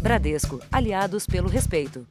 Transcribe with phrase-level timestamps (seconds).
[0.00, 2.06] Bradesco, aliados pelo respeito.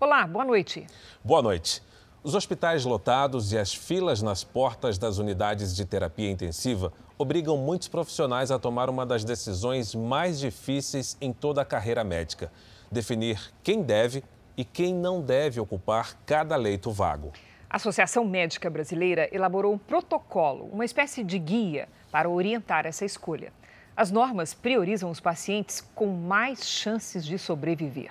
[0.00, 0.84] Olá, boa noite.
[1.22, 1.80] Boa noite.
[2.24, 7.86] Os hospitais lotados e as filas nas portas das unidades de terapia intensiva obrigam muitos
[7.86, 12.50] profissionais a tomar uma das decisões mais difíceis em toda a carreira médica:
[12.90, 14.24] definir quem deve
[14.56, 17.32] e quem não deve ocupar cada leito vago.
[17.70, 23.52] A Associação Médica Brasileira elaborou um protocolo, uma espécie de guia, para orientar essa escolha.
[23.96, 28.10] As normas priorizam os pacientes com mais chances de sobreviver.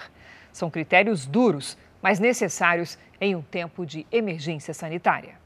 [0.51, 5.37] São critérios duros, mas necessários em um tempo de emergência sanitária.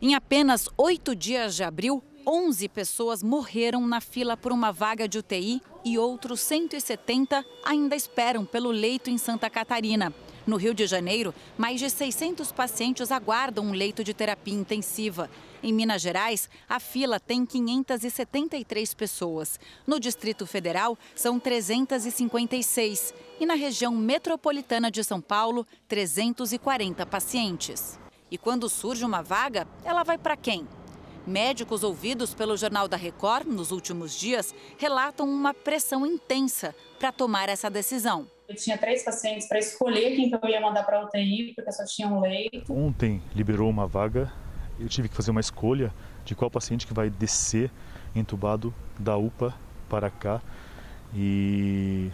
[0.00, 5.18] Em apenas oito dias de abril, 11 pessoas morreram na fila por uma vaga de
[5.18, 10.12] UTI e outros 170 ainda esperam pelo leito em Santa Catarina.
[10.46, 15.28] No Rio de Janeiro, mais de 600 pacientes aguardam um leito de terapia intensiva.
[15.66, 19.58] Em Minas Gerais, a fila tem 573 pessoas.
[19.84, 23.12] No Distrito Federal, são 356.
[23.40, 27.98] E na região metropolitana de São Paulo, 340 pacientes.
[28.30, 30.68] E quando surge uma vaga, ela vai para quem?
[31.26, 37.48] Médicos ouvidos pelo Jornal da Record nos últimos dias relatam uma pressão intensa para tomar
[37.48, 38.30] essa decisão.
[38.48, 41.72] Eu tinha três pacientes para escolher quem que eu ia mandar para a UTI, porque
[41.72, 42.72] só tinha um leito.
[42.72, 44.32] Ontem liberou uma vaga,
[44.78, 45.92] eu tive que fazer uma escolha
[46.24, 47.70] de qual paciente que vai descer
[48.14, 49.54] entubado da UPA
[49.88, 50.40] para cá.
[51.14, 52.10] E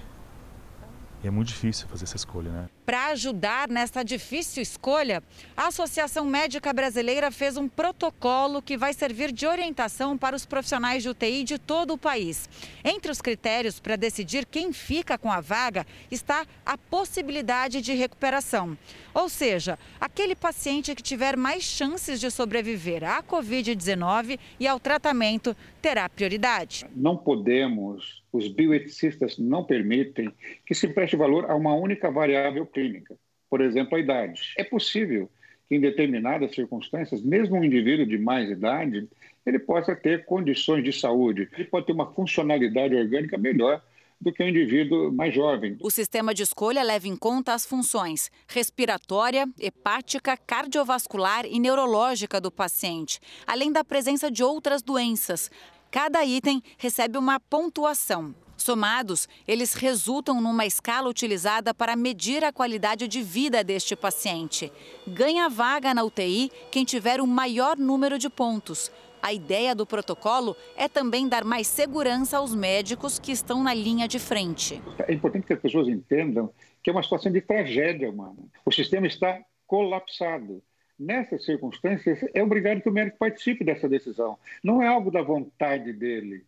[1.25, 2.69] é muito difícil fazer essa escolha, né?
[2.85, 5.23] Para ajudar nessa difícil escolha,
[5.57, 11.05] a Associação Médica Brasileira fez um protocolo que vai servir de orientação para os profissionais
[11.05, 12.51] de UTI de todo o país.
[12.85, 18.77] Entre os critérios para decidir quem fica com a vaga está a possibilidade de recuperação.
[19.15, 25.57] Ou seja, aquele paciente que tiver mais chances de sobreviver à Covid-19 e ao tratamento
[25.81, 26.87] terá prioridade.
[26.97, 30.33] Não podemos, os bioeticistas não permitem
[30.65, 33.17] que se preste valor a uma única variável clínica,
[33.49, 34.55] por exemplo, a idade.
[34.59, 35.31] É possível
[35.69, 39.09] que, em determinadas circunstâncias, mesmo um indivíduo de mais idade,
[39.45, 43.83] ele possa ter condições de saúde, ele pode ter uma funcionalidade orgânica melhor
[44.23, 45.77] do que um indivíduo mais jovem.
[45.81, 52.51] O sistema de escolha leva em conta as funções respiratória, hepática, cardiovascular e neurológica do
[52.51, 55.51] paciente, além da presença de outras doenças.
[55.91, 58.33] Cada item recebe uma pontuação.
[58.63, 64.73] Somados, eles resultam numa escala utilizada para medir a qualidade de vida deste paciente.
[65.07, 68.91] Ganha vaga na UTI quem tiver o maior número de pontos.
[69.21, 74.09] A ideia do protocolo é também dar mais segurança aos médicos que estão na linha
[74.09, 74.83] de frente.
[75.07, 76.53] É importante que as pessoas entendam
[76.83, 78.43] que é uma situação de tragédia humana.
[78.65, 80.63] O sistema está colapsado.
[80.99, 84.39] Nessas circunstâncias, é obrigado que o médico participe dessa decisão.
[84.63, 86.45] Não é algo da vontade dele.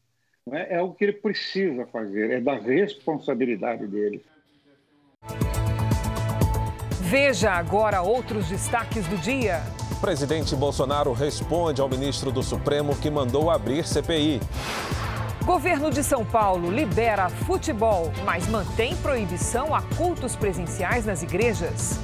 [0.53, 0.75] É?
[0.75, 4.23] é algo que ele precisa fazer, é da responsabilidade dele.
[7.01, 9.63] Veja agora outros destaques do dia.
[9.91, 14.41] O presidente Bolsonaro responde ao ministro do Supremo que mandou abrir CPI.
[15.45, 21.99] Governo de São Paulo libera futebol, mas mantém proibição a cultos presenciais nas igrejas.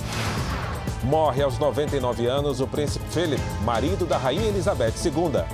[1.05, 5.45] Morre aos 99 anos o príncipe Philip, marido da rainha Elizabeth II.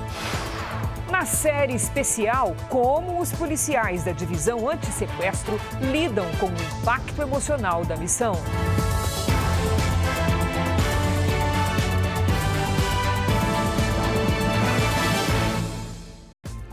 [1.10, 7.96] Na série especial, como os policiais da divisão anti-sequestro lidam com o impacto emocional da
[7.96, 8.34] missão.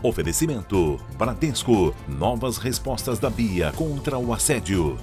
[0.02, 1.94] Oferecimento: Bradesco.
[2.06, 4.98] Novas respostas da Bia contra o assédio.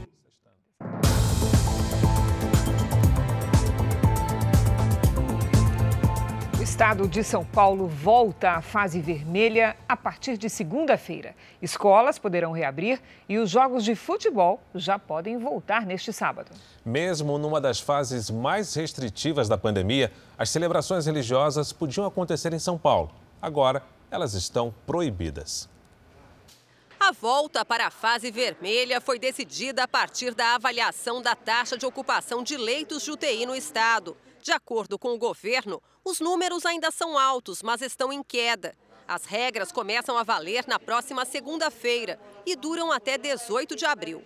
[6.81, 11.35] Estado de São Paulo volta à fase vermelha a partir de segunda-feira.
[11.61, 12.99] Escolas poderão reabrir
[13.29, 16.49] e os jogos de futebol já podem voltar neste sábado.
[16.83, 22.79] Mesmo numa das fases mais restritivas da pandemia, as celebrações religiosas podiam acontecer em São
[22.79, 23.11] Paulo.
[23.39, 25.69] Agora, elas estão proibidas.
[26.99, 31.85] A volta para a fase vermelha foi decidida a partir da avaliação da taxa de
[31.85, 34.17] ocupação de leitos de UTI no estado.
[34.41, 38.75] De acordo com o governo, os números ainda são altos, mas estão em queda.
[39.07, 44.23] As regras começam a valer na próxima segunda-feira e duram até 18 de abril.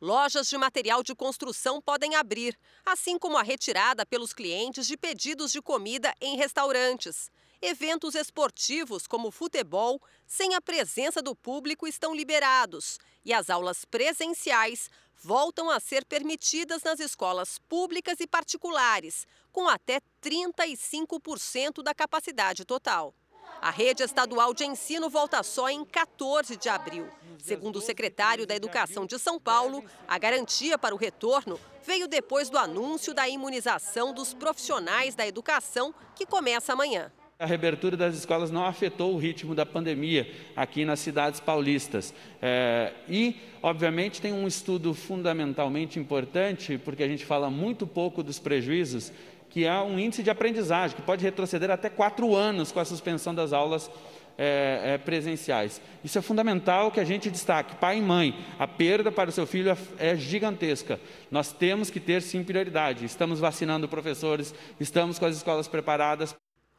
[0.00, 5.50] Lojas de material de construção podem abrir, assim como a retirada pelos clientes de pedidos
[5.50, 7.30] de comida em restaurantes.
[7.62, 12.98] Eventos esportivos, como futebol, sem a presença do público, estão liberados.
[13.24, 14.90] E as aulas presenciais
[15.22, 23.14] voltam a ser permitidas nas escolas públicas e particulares, com até 35% da capacidade total.
[23.60, 27.08] A rede estadual de ensino volta só em 14 de abril.
[27.38, 32.50] Segundo o secretário da Educação de São Paulo, a garantia para o retorno veio depois
[32.50, 37.10] do anúncio da imunização dos profissionais da educação, que começa amanhã.
[37.38, 42.14] A reabertura das escolas não afetou o ritmo da pandemia aqui nas cidades paulistas.
[42.40, 48.38] É, e, obviamente, tem um estudo fundamentalmente importante, porque a gente fala muito pouco dos
[48.38, 49.12] prejuízos,
[49.50, 53.34] que é um índice de aprendizagem, que pode retroceder até quatro anos com a suspensão
[53.34, 53.90] das aulas
[54.38, 55.78] é, é, presenciais.
[56.02, 57.76] Isso é fundamental que a gente destaque.
[57.76, 60.98] Pai e mãe, a perda para o seu filho é, é gigantesca.
[61.30, 63.04] Nós temos que ter sim prioridade.
[63.04, 66.34] Estamos vacinando professores, estamos com as escolas preparadas.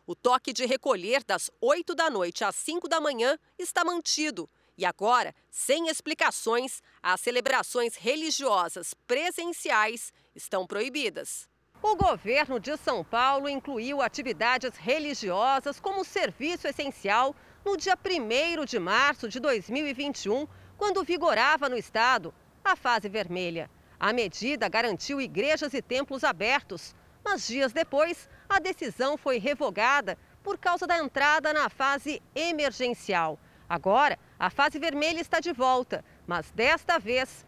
[0.08, 4.50] O toque de recolher das 8 da noite às 5 da manhã está mantido.
[4.78, 11.50] E agora, sem explicações, as celebrações religiosas presenciais estão proibidas.
[11.84, 18.80] O governo de São Paulo incluiu atividades religiosas como serviço essencial no dia 1 de
[18.80, 22.34] março de 2021, quando vigorava no estado
[22.64, 23.70] a fase vermelha.
[24.00, 26.96] A medida garantiu igrejas e templos abertos,
[27.30, 33.38] mas dias depois a decisão foi revogada por causa da entrada na fase emergencial.
[33.68, 37.46] Agora, a fase vermelha está de volta, mas desta vez,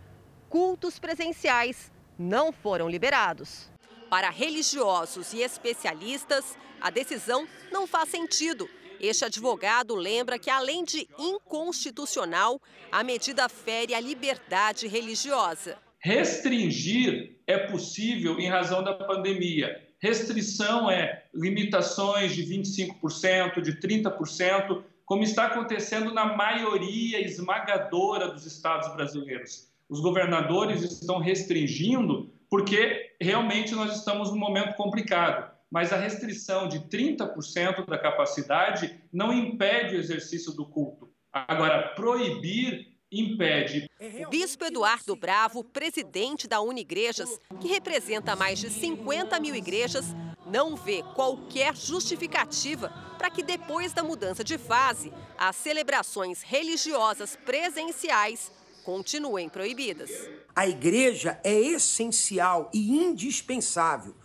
[0.50, 3.72] cultos presenciais não foram liberados.
[4.10, 8.70] Para religiosos e especialistas, a decisão não faz sentido.
[9.00, 12.62] Este advogado lembra que, além de inconstitucional,
[12.92, 15.78] a medida fere a liberdade religiosa.
[16.02, 25.24] Restringir é possível em razão da pandemia restrição é limitações de 25%, de 30%, como
[25.24, 29.68] está acontecendo na maioria esmagadora dos estados brasileiros.
[29.90, 35.52] Os governadores estão restringindo porque realmente nós estamos num momento complicado.
[35.70, 41.10] Mas a restrição de 30% da capacidade não impede o exercício do culto.
[41.32, 43.90] Agora, proibir impede.
[44.26, 50.06] O bispo Eduardo Bravo, presidente da Unigrejas, que representa mais de 50 mil igrejas,
[50.46, 58.52] não vê qualquer justificativa para que depois da mudança de fase, as celebrações religiosas presenciais
[58.84, 60.10] continuem proibidas.
[60.56, 64.16] A igreja é essencial e indispensável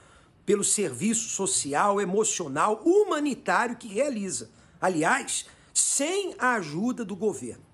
[0.46, 4.50] pelo serviço social, emocional, humanitário que realiza.
[4.80, 7.73] Aliás, sem a ajuda do governo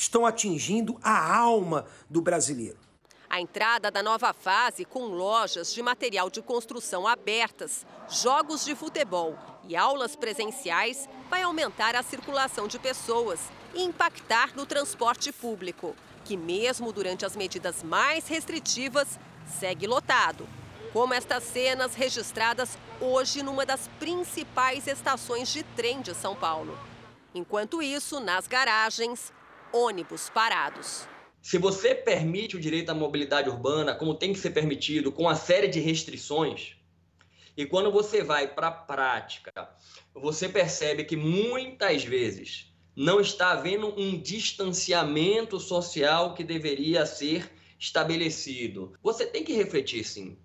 [0.00, 2.78] estão atingindo a alma do brasileiro.
[3.28, 9.38] A entrada da nova fase, com lojas de material de construção abertas, jogos de futebol
[9.68, 13.40] e aulas presenciais, vai aumentar a circulação de pessoas
[13.74, 15.94] e impactar no transporte público,
[16.24, 20.48] que, mesmo durante as medidas mais restritivas, segue lotado.
[20.94, 26.76] Como estas cenas registradas hoje numa das principais estações de trem de São Paulo.
[27.32, 29.32] Enquanto isso, nas garagens,
[29.72, 31.06] ônibus parados.
[31.42, 35.34] Se você permite o direito à mobilidade urbana, como tem que ser permitido, com uma
[35.34, 36.76] série de restrições,
[37.56, 39.52] e quando você vai para a prática,
[40.14, 48.92] você percebe que muitas vezes não está havendo um distanciamento social que deveria ser estabelecido.
[49.02, 50.38] Você tem que refletir sim.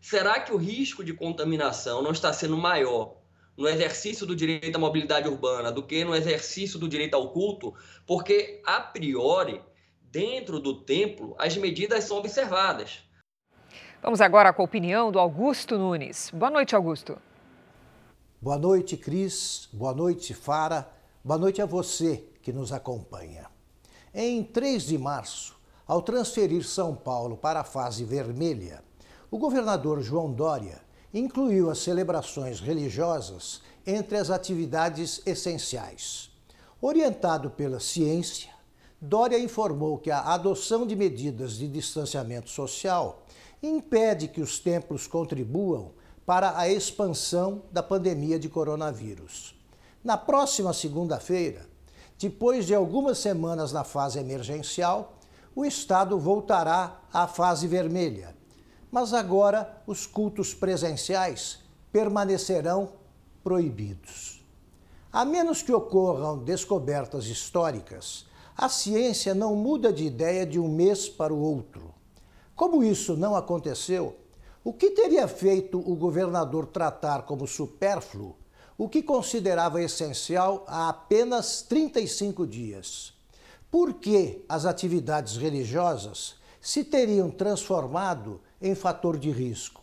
[0.00, 3.16] Será que o risco de contaminação não está sendo maior
[3.56, 7.74] no exercício do direito à mobilidade urbana do que no exercício do direito ao culto,
[8.06, 9.60] porque, a priori,
[10.02, 13.00] dentro do templo, as medidas são observadas.
[14.02, 16.30] Vamos agora com a opinião do Augusto Nunes.
[16.34, 17.16] Boa noite, Augusto.
[18.40, 19.68] Boa noite, Cris.
[19.72, 20.86] Boa noite, Fara.
[21.24, 23.46] Boa noite a você que nos acompanha.
[24.12, 25.56] Em 3 de março,
[25.86, 28.84] ao transferir São Paulo para a fase vermelha,
[29.30, 30.83] o governador João Dória
[31.14, 36.28] incluiu as celebrações religiosas entre as atividades essenciais.
[36.82, 38.52] Orientado pela ciência,
[39.00, 43.24] Dória informou que a adoção de medidas de distanciamento social
[43.62, 45.92] impede que os templos contribuam
[46.26, 49.54] para a expansão da pandemia de coronavírus.
[50.02, 51.66] Na próxima segunda-feira,
[52.18, 55.18] depois de algumas semanas na fase emergencial,
[55.54, 58.33] o Estado voltará à fase vermelha
[58.94, 61.58] mas agora os cultos presenciais
[61.90, 62.92] permanecerão
[63.42, 64.46] proibidos.
[65.12, 68.24] A menos que ocorram descobertas históricas,
[68.56, 71.92] a ciência não muda de ideia de um mês para o outro.
[72.54, 74.14] Como isso não aconteceu,
[74.62, 78.36] o que teria feito o governador tratar como supérfluo
[78.78, 83.12] o que considerava essencial há apenas 35 dias?
[83.72, 89.82] Por que as atividades religiosas se teriam transformado em fator de risco.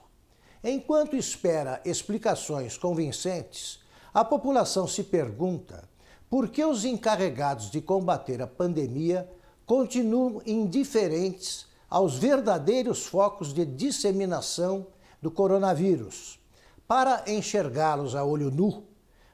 [0.63, 3.79] Enquanto espera explicações convincentes,
[4.11, 5.87] a população se pergunta
[6.27, 9.29] por que os encarregados de combater a pandemia
[9.67, 14.87] continuam indiferentes aos verdadeiros focos de disseminação
[15.21, 16.39] do coronavírus.
[16.87, 18.85] Para enxergá-los a olho nu,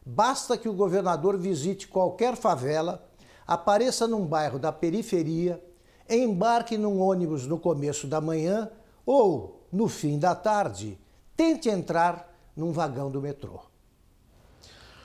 [0.06, 3.10] basta que o governador visite qualquer favela,
[3.48, 5.64] apareça num bairro da periferia,
[6.10, 8.70] embarque num ônibus no começo da manhã
[9.08, 11.00] ou no fim da tarde,
[11.36, 13.62] tente entrar num vagão do metrô.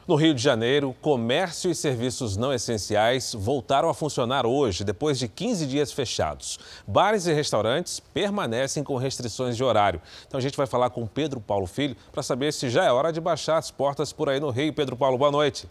[0.09, 5.29] No Rio de Janeiro, comércio e serviços não essenciais voltaram a funcionar hoje, depois de
[5.29, 6.59] 15 dias fechados.
[6.85, 10.03] Bares e restaurantes permanecem com restrições de horário.
[10.27, 13.13] Então a gente vai falar com Pedro Paulo Filho para saber se já é hora
[13.13, 14.75] de baixar as portas por aí no Rio.
[14.75, 15.69] Pedro Paulo, boa noite.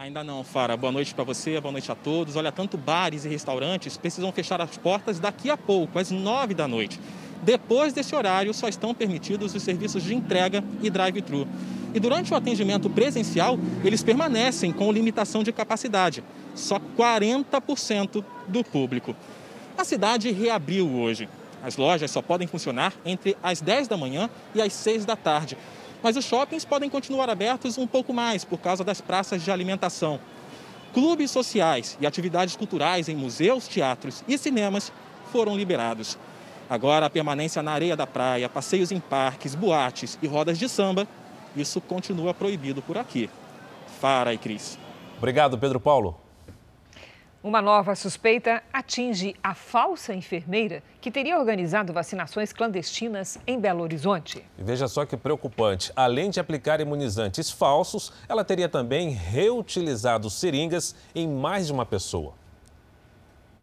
[0.00, 0.78] Ainda não, Fara.
[0.78, 2.34] Boa noite para você, boa noite a todos.
[2.34, 6.66] Olha, tanto bares e restaurantes precisam fechar as portas daqui a pouco, às nove da
[6.66, 6.98] noite.
[7.42, 11.46] Depois desse horário, só estão permitidos os serviços de entrega e drive-thru.
[11.92, 19.14] E durante o atendimento presencial, eles permanecem com limitação de capacidade, só 40% do público.
[19.76, 21.28] A cidade reabriu hoje.
[21.62, 25.58] As lojas só podem funcionar entre as 10 da manhã e as 6 da tarde.
[26.02, 30.18] Mas os shoppings podem continuar abertos um pouco mais por causa das praças de alimentação.
[30.92, 34.92] Clubes sociais e atividades culturais em museus, teatros e cinemas
[35.30, 36.18] foram liberados.
[36.68, 41.06] Agora, a permanência na areia da praia, passeios em parques, boates e rodas de samba
[41.56, 43.28] isso continua proibido por aqui.
[44.00, 44.78] Fara e Cris.
[45.18, 46.16] Obrigado, Pedro Paulo.
[47.42, 54.44] Uma nova suspeita atinge a falsa enfermeira que teria organizado vacinações clandestinas em Belo Horizonte.
[54.58, 55.90] Veja só que preocupante.
[55.96, 62.34] Além de aplicar imunizantes falsos, ela teria também reutilizado seringas em mais de uma pessoa.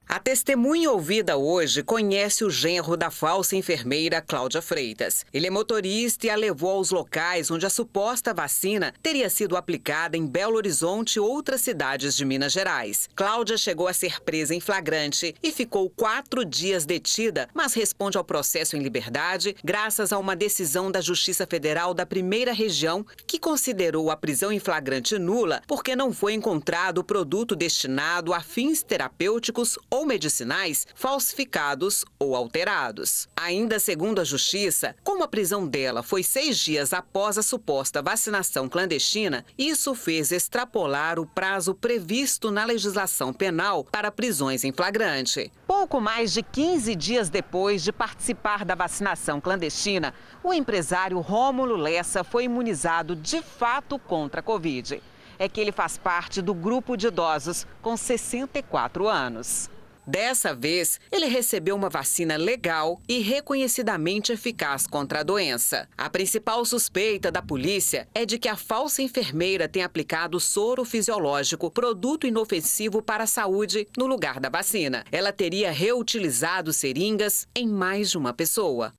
[0.10, 5.26] A testemunha ouvida hoje conhece o genro da falsa enfermeira Cláudia Freitas.
[5.34, 10.16] Ele é motorista e a levou aos locais onde a suposta vacina teria sido aplicada
[10.16, 13.10] em Belo Horizonte e outras cidades de Minas Gerais.
[13.18, 18.24] Cláudia chegou a ser presa em flagrante e ficou quatro dias detida, mas responde ao
[18.24, 24.10] processo em liberdade graças a uma decisão da Justiça Federal da Primeira Região que considerou
[24.10, 29.78] a prisão em flagrante nula porque não foi encontrado o produto destinado a fins terapêuticos
[29.97, 33.28] ou medicinais falsificados ou alterados.
[33.36, 38.68] Ainda segundo a Justiça, como a prisão dela foi seis dias após a suposta vacinação
[38.68, 45.52] clandestina, isso fez extrapolar o prazo previsto na legislação penal para prisões em flagrante.
[45.66, 50.14] Pouco mais de 15 dias depois de participar da vacinação clandestina,
[50.44, 55.02] o empresário Rômulo Lessa foi imunizado de fato contra a Covid.
[55.40, 59.70] É que ele faz parte do grupo de idosos com 64 anos.
[60.08, 65.90] Dessa vez, ele recebeu uma vacina legal e reconhecidamente eficaz contra a doença.
[65.98, 71.70] A principal suspeita da polícia é de que a falsa enfermeira tenha aplicado soro fisiológico,
[71.70, 75.04] produto inofensivo para a saúde, no lugar da vacina.
[75.12, 78.94] Ela teria reutilizado seringas em mais de uma pessoa.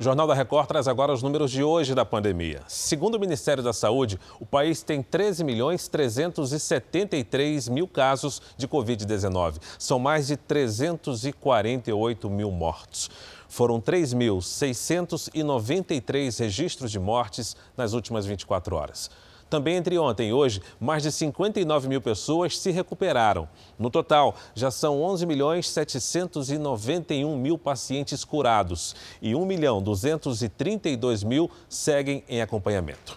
[0.00, 2.62] O Jornal da Record traz agora os números de hoje da pandemia.
[2.68, 9.56] Segundo o Ministério da Saúde, o país tem 13 milhões 373 mil casos de Covid-19.
[9.76, 13.10] São mais de 348 mil mortos.
[13.48, 19.10] Foram 3.693 registros de mortes nas últimas 24 horas.
[19.48, 23.48] Também entre ontem e hoje, mais de 59 mil pessoas se recuperaram.
[23.78, 31.50] No total, já são 11 milhões 791 mil pacientes curados e 1 milhão 232 mil
[31.68, 33.16] seguem em acompanhamento.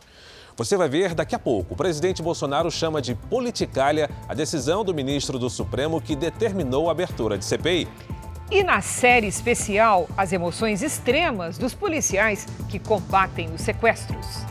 [0.55, 1.73] Você vai ver daqui a pouco.
[1.73, 6.91] O presidente Bolsonaro chama de politicalha a decisão do ministro do Supremo que determinou a
[6.91, 7.87] abertura de CPI.
[8.49, 14.45] E na série especial, as emoções extremas dos policiais que combatem os sequestros.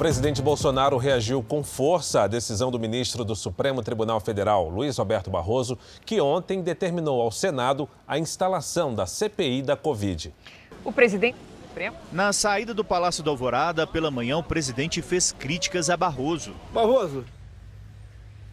[0.00, 5.28] Presidente Bolsonaro reagiu com força à decisão do ministro do Supremo Tribunal Federal, Luiz Roberto
[5.28, 5.76] Barroso,
[6.06, 10.32] que ontem determinou ao Senado a instalação da CPI da Covid.
[10.82, 11.36] O presidente.
[12.10, 16.54] Na saída do Palácio da Alvorada, pela manhã, o presidente fez críticas a Barroso.
[16.72, 17.22] Barroso,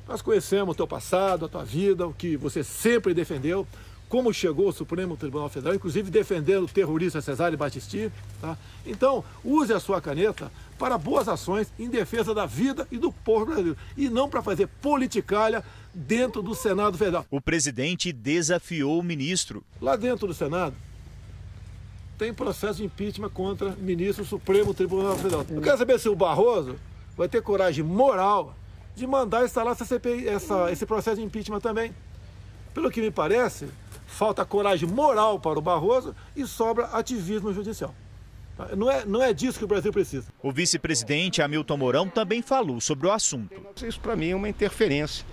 [0.05, 3.65] nós conhecemos o teu passado, a tua vida, o que você sempre defendeu
[4.09, 8.11] como chegou ao Supremo Tribunal Federal, inclusive defendendo o terrorista Cesare Battisti.
[8.41, 8.57] Tá?
[8.85, 13.47] Então, use a sua caneta para boas ações em defesa da vida e do povo
[13.47, 17.25] brasileiro, e não para fazer politicalha dentro do Senado Federal.
[17.29, 19.63] O presidente desafiou o ministro.
[19.81, 20.75] Lá dentro do Senado,
[22.17, 25.45] tem processo de impeachment contra o ministro do Supremo Tribunal Federal.
[25.49, 26.75] Eu quero saber se o Barroso
[27.15, 28.55] vai ter coragem moral
[28.95, 31.93] de mandar instalar essa CPI, essa, esse processo de impeachment também.
[32.73, 33.67] Pelo que me parece,
[34.17, 37.93] falta coragem moral para o Barroso e sobra ativismo judicial.
[38.75, 40.25] Não é, não é disso que o Brasil precisa.
[40.41, 43.53] O vice-presidente Hamilton Mourão também falou sobre o assunto.
[43.85, 45.23] Isso, para mim, é uma interferência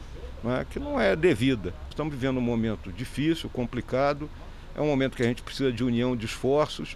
[0.60, 0.66] é?
[0.68, 1.72] que não é devida.
[1.88, 4.28] Estamos vivendo um momento difícil, complicado.
[4.76, 6.94] É um momento que a gente precisa de união de esforços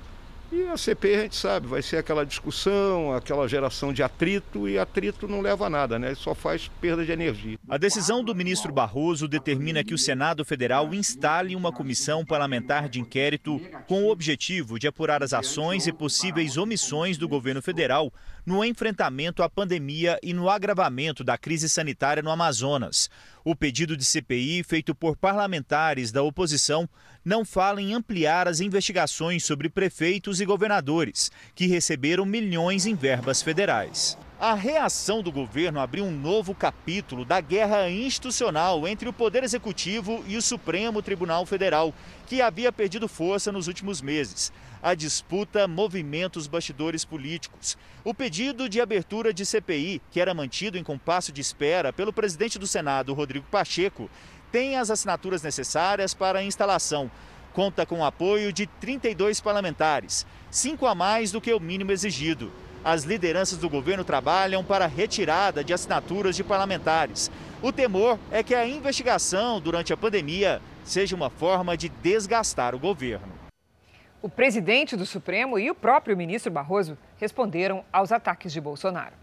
[0.50, 4.78] e a CPI, a gente sabe, vai ser aquela discussão, aquela geração de atrito, e
[4.78, 6.14] atrito não leva a nada, né?
[6.14, 7.59] Só faz perda de energia.
[7.69, 12.99] A decisão do ministro Barroso determina que o Senado Federal instale uma comissão parlamentar de
[12.99, 18.12] inquérito com o objetivo de apurar as ações e possíveis omissões do governo federal
[18.47, 23.11] no enfrentamento à pandemia e no agravamento da crise sanitária no Amazonas.
[23.45, 26.88] O pedido de CPI, feito por parlamentares da oposição,
[27.29, 33.43] não fala em ampliar as investigações sobre prefeitos e governadores, que receberam milhões em verbas
[33.43, 34.17] federais.
[34.41, 40.25] A reação do governo abriu um novo capítulo da guerra institucional entre o Poder Executivo
[40.27, 41.93] e o Supremo Tribunal Federal,
[42.27, 44.51] que havia perdido força nos últimos meses.
[44.83, 47.77] A disputa movimenta os bastidores políticos.
[48.05, 52.59] O pedido de abertura de CPI, que era mantido em compasso de espera pelo presidente
[52.59, 54.09] do Senado, Rodrigo Pacheco,
[54.50, 57.11] tem as assinaturas necessárias para a instalação.
[57.52, 62.52] Conta com o apoio de 32 parlamentares, cinco a mais do que o mínimo exigido.
[62.85, 67.31] As lideranças do governo trabalham para a retirada de assinaturas de parlamentares.
[67.61, 72.78] O temor é que a investigação durante a pandemia seja uma forma de desgastar o
[72.78, 73.33] governo.
[74.23, 79.14] O presidente do Supremo e o próprio ministro Barroso responderam aos ataques de Bolsonaro.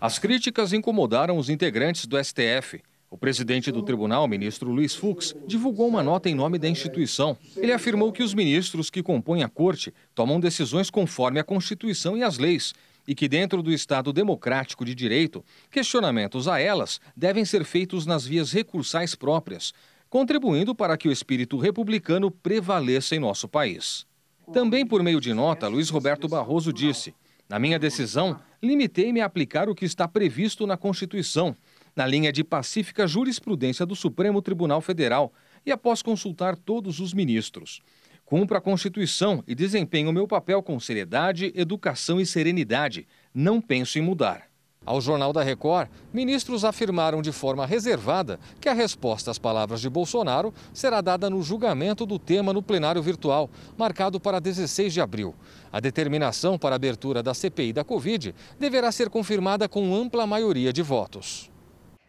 [0.00, 2.82] As críticas incomodaram os integrantes do STF.
[3.12, 7.36] O presidente do tribunal, ministro Luiz Fux, divulgou uma nota em nome da instituição.
[7.54, 12.22] Ele afirmou que os ministros que compõem a corte tomam decisões conforme a Constituição e
[12.22, 12.72] as leis
[13.06, 18.24] e que, dentro do Estado democrático de direito, questionamentos a elas devem ser feitos nas
[18.24, 19.74] vias recursais próprias,
[20.08, 24.06] contribuindo para que o espírito republicano prevaleça em nosso país.
[24.54, 27.14] Também por meio de nota, Luiz Roberto Barroso disse:
[27.46, 31.54] Na minha decisão, limitei-me a aplicar o que está previsto na Constituição
[31.94, 35.32] na linha de pacífica jurisprudência do Supremo Tribunal Federal
[35.64, 37.80] e após consultar todos os ministros.
[38.24, 43.06] Cumpro a Constituição e desempenho meu papel com seriedade, educação e serenidade.
[43.34, 44.52] Não penso em mudar.
[44.84, 49.88] Ao Jornal da Record, ministros afirmaram de forma reservada que a resposta às palavras de
[49.88, 55.36] Bolsonaro será dada no julgamento do tema no plenário virtual, marcado para 16 de abril.
[55.70, 60.72] A determinação para a abertura da CPI da Covid deverá ser confirmada com ampla maioria
[60.72, 61.51] de votos.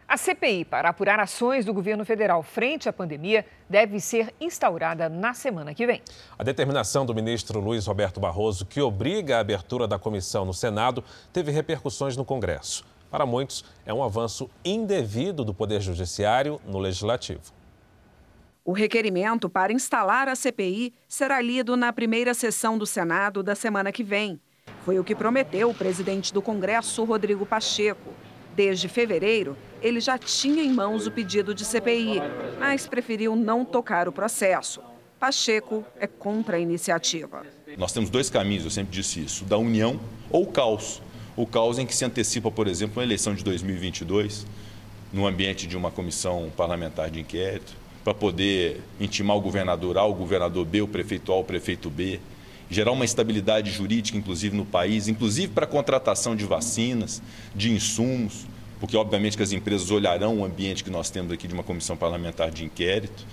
[0.08, 5.34] A CPI para apurar ações do governo federal frente à pandemia deve ser instaurada na
[5.34, 6.02] semana que vem.
[6.38, 11.04] A determinação do ministro Luiz Roberto Barroso, que obriga a abertura da comissão no Senado,
[11.32, 12.86] teve repercussões no Congresso.
[13.10, 17.42] Para muitos, é um avanço indevido do Poder Judiciário no Legislativo.
[18.66, 23.92] O requerimento para instalar a CPI será lido na primeira sessão do Senado da semana
[23.92, 24.40] que vem.
[24.84, 28.14] Foi o que prometeu o presidente do Congresso, Rodrigo Pacheco.
[28.56, 32.22] Desde fevereiro, ele já tinha em mãos o pedido de CPI,
[32.60, 34.82] mas preferiu não tocar o processo.
[35.20, 37.44] Pacheco é contra a iniciativa.
[37.78, 41.02] Nós temos dois caminhos, eu sempre disse isso: da união ou caos.
[41.36, 44.46] O caos em que se antecipa, por exemplo, uma eleição de 2022,
[45.12, 50.14] no ambiente de uma comissão parlamentar de inquérito, para poder intimar o governador A, o
[50.14, 52.20] governador B, o prefeito A, o prefeito B,
[52.74, 57.22] gerar uma estabilidade jurídica, inclusive no país, inclusive para a contratação de vacinas,
[57.56, 58.46] de insumos,
[58.80, 61.96] porque obviamente que as empresas olharão o ambiente que nós temos aqui de uma comissão
[61.96, 63.26] parlamentar de inquérito.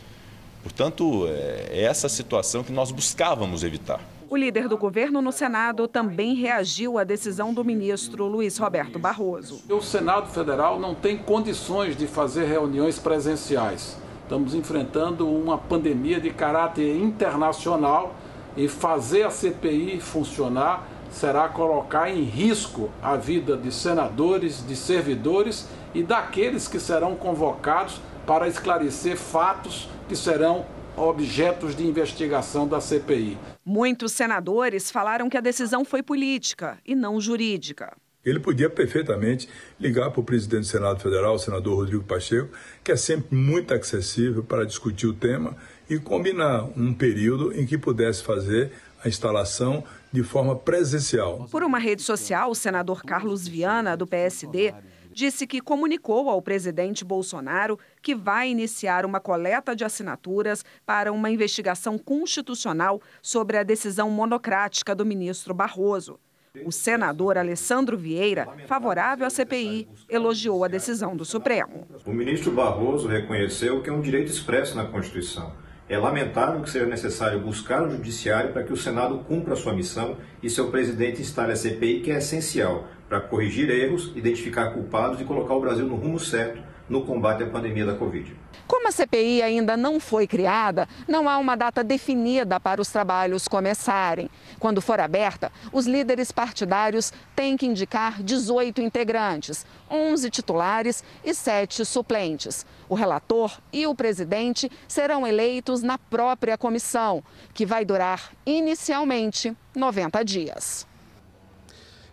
[0.62, 4.00] Portanto, é essa situação que nós buscávamos evitar.
[4.29, 9.61] O líder do governo no Senado também reagiu à decisão do ministro Luiz Roberto Barroso.
[9.68, 13.96] O Senado Federal não tem condições de fazer reuniões presenciais.
[14.22, 18.14] Estamos enfrentando uma pandemia de caráter internacional
[18.56, 25.68] e fazer a CPI funcionar será colocar em risco a vida de senadores, de servidores
[25.92, 30.64] e daqueles que serão convocados para esclarecer fatos que serão
[30.96, 33.36] objetos de investigação da CPI.
[33.64, 37.96] Muitos senadores falaram que a decisão foi política e não jurídica.
[38.24, 42.50] Ele podia perfeitamente ligar para o presidente do Senado Federal, o senador Rodrigo Pacheco,
[42.84, 45.56] que é sempre muito acessível para discutir o tema
[45.90, 48.70] e combinar um período em que pudesse fazer
[49.05, 51.48] a instalação de forma presencial.
[51.50, 54.72] Por uma rede social, o senador Carlos Viana, do PSD,
[55.12, 61.29] disse que comunicou ao presidente Bolsonaro que vai iniciar uma coleta de assinaturas para uma
[61.29, 66.20] investigação constitucional sobre a decisão monocrática do ministro Barroso.
[66.64, 71.87] O senador Alessandro Vieira, favorável à CPI, elogiou a decisão do Supremo.
[72.05, 75.53] O ministro Barroso reconheceu que é um direito expresso na Constituição.
[75.90, 80.18] É lamentável que seja necessário buscar o judiciário para que o Senado cumpra sua missão
[80.40, 85.24] e seu presidente instale a CPI, que é essencial para corrigir erros, identificar culpados e
[85.24, 88.37] colocar o Brasil no rumo certo no combate à pandemia da Covid.
[88.66, 93.46] Como a CPI ainda não foi criada, não há uma data definida para os trabalhos
[93.46, 94.29] começarem.
[94.59, 101.85] Quando for aberta, os líderes partidários têm que indicar 18 integrantes, 11 titulares e 7
[101.85, 102.66] suplentes.
[102.88, 107.22] O relator e o presidente serão eleitos na própria comissão,
[107.55, 110.89] que vai durar inicialmente 90 dias.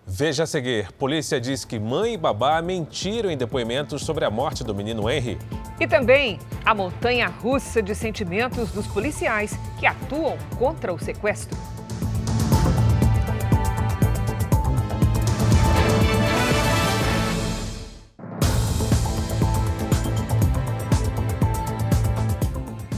[0.09, 4.63] Veja a seguir: polícia diz que mãe e babá mentiram em depoimentos sobre a morte
[4.63, 5.37] do menino Henry.
[5.81, 11.57] E também a montanha russa de sentimentos dos policiais que atuam contra o sequestro.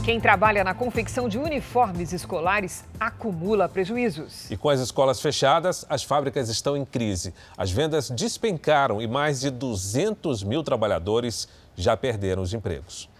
[0.02, 4.50] Quem trabalha na confecção de uniformes escolares acumula prejuízos.
[4.50, 7.34] E com as escolas fechadas, as fábricas estão em crise.
[7.56, 13.10] As vendas despencaram e mais de 200 mil trabalhadores já perderam os empregos.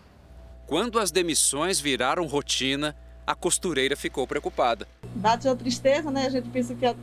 [0.67, 4.89] Quando as demissões viraram rotina, a costureira ficou preocupada.
[5.15, 6.27] Bate a tristeza, né?
[6.27, 6.95] A gente pensa que a,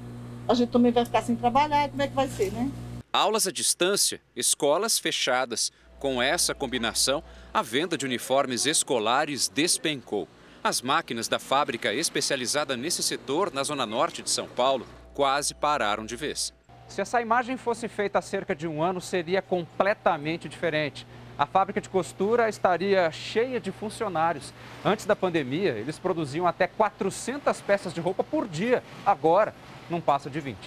[0.47, 2.71] a gente também vai ficar sem trabalhar, como é que vai ser, né?
[3.13, 5.71] Aulas à distância, escolas fechadas.
[5.99, 7.23] Com essa combinação,
[7.57, 10.27] a venda de uniformes escolares despencou.
[10.63, 16.05] As máquinas da fábrica especializada nesse setor, na zona norte de São Paulo, quase pararam
[16.05, 16.53] de vez.
[16.87, 21.07] Se essa imagem fosse feita há cerca de um ano, seria completamente diferente.
[21.35, 24.53] A fábrica de costura estaria cheia de funcionários.
[24.85, 28.83] Antes da pandemia, eles produziam até 400 peças de roupa por dia.
[29.03, 29.55] Agora,
[29.89, 30.59] não passa de 20.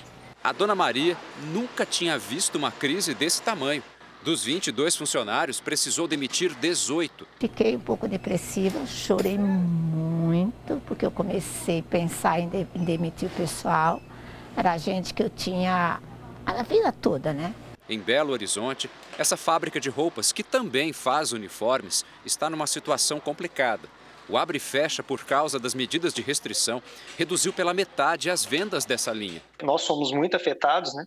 [0.42, 1.16] A dona Maria
[1.52, 3.80] nunca tinha visto uma crise desse tamanho.
[4.22, 7.26] Dos 22 funcionários, precisou demitir 18.
[7.38, 13.28] Fiquei um pouco depressiva, chorei muito, porque eu comecei a pensar em, de, em demitir
[13.28, 13.98] o pessoal.
[14.54, 16.02] Era gente que eu tinha
[16.44, 17.54] a vida toda, né?
[17.88, 23.88] Em Belo Horizonte, essa fábrica de roupas, que também faz uniformes, está numa situação complicada.
[24.28, 26.82] O abre e fecha por causa das medidas de restrição
[27.16, 29.40] reduziu pela metade as vendas dessa linha.
[29.62, 31.06] Nós somos muito afetados, né?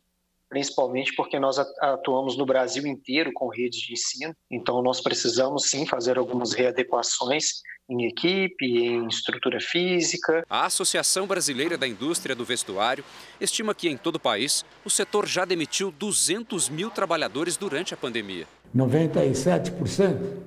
[0.53, 5.87] Principalmente porque nós atuamos no Brasil inteiro com redes de ensino, então nós precisamos sim
[5.87, 10.45] fazer algumas readequações em equipe, em estrutura física.
[10.47, 13.03] A Associação Brasileira da Indústria do Vestuário
[13.41, 17.97] estima que em todo o país o setor já demitiu 200 mil trabalhadores durante a
[17.97, 18.45] pandemia.
[18.75, 20.37] 97%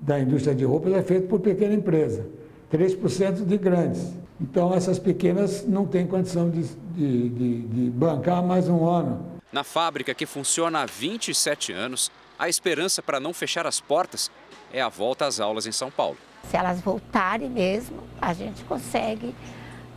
[0.00, 2.28] da indústria de roupas é feita por pequena empresa,
[2.72, 4.14] 3% de grandes.
[4.40, 9.40] Então, essas pequenas não têm condição de, de, de, de, bancar mais um ano.
[9.52, 14.30] Na fábrica, que funciona há 27 anos, a esperança para não fechar as portas
[14.72, 16.16] é a volta às aulas em São Paulo.
[16.48, 19.34] Se elas voltarem mesmo, a gente consegue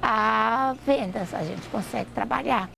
[0.01, 2.69] a vendas, a gente consegue trabalhar.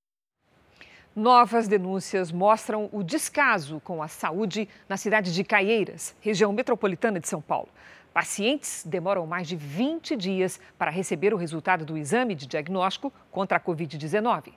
[1.15, 7.27] Novas denúncias mostram o descaso com a saúde na cidade de Caieiras, região metropolitana de
[7.27, 7.69] São Paulo.
[8.15, 13.57] Pacientes demoram mais de 20 dias para receber o resultado do exame de diagnóstico contra
[13.57, 14.53] a Covid-19.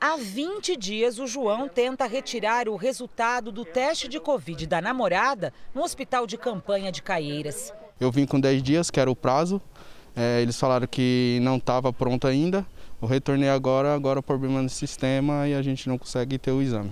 [0.00, 5.52] Há 20 dias, o João tenta retirar o resultado do teste de Covid da namorada
[5.74, 7.74] no hospital de campanha de Caieiras.
[8.00, 9.60] Eu vim com 10 dias, que era o prazo.
[10.16, 12.66] É, eles falaram que não estava pronto ainda.
[13.02, 16.62] Eu retornei agora, agora o problema no sistema e a gente não consegue ter o
[16.62, 16.90] exame.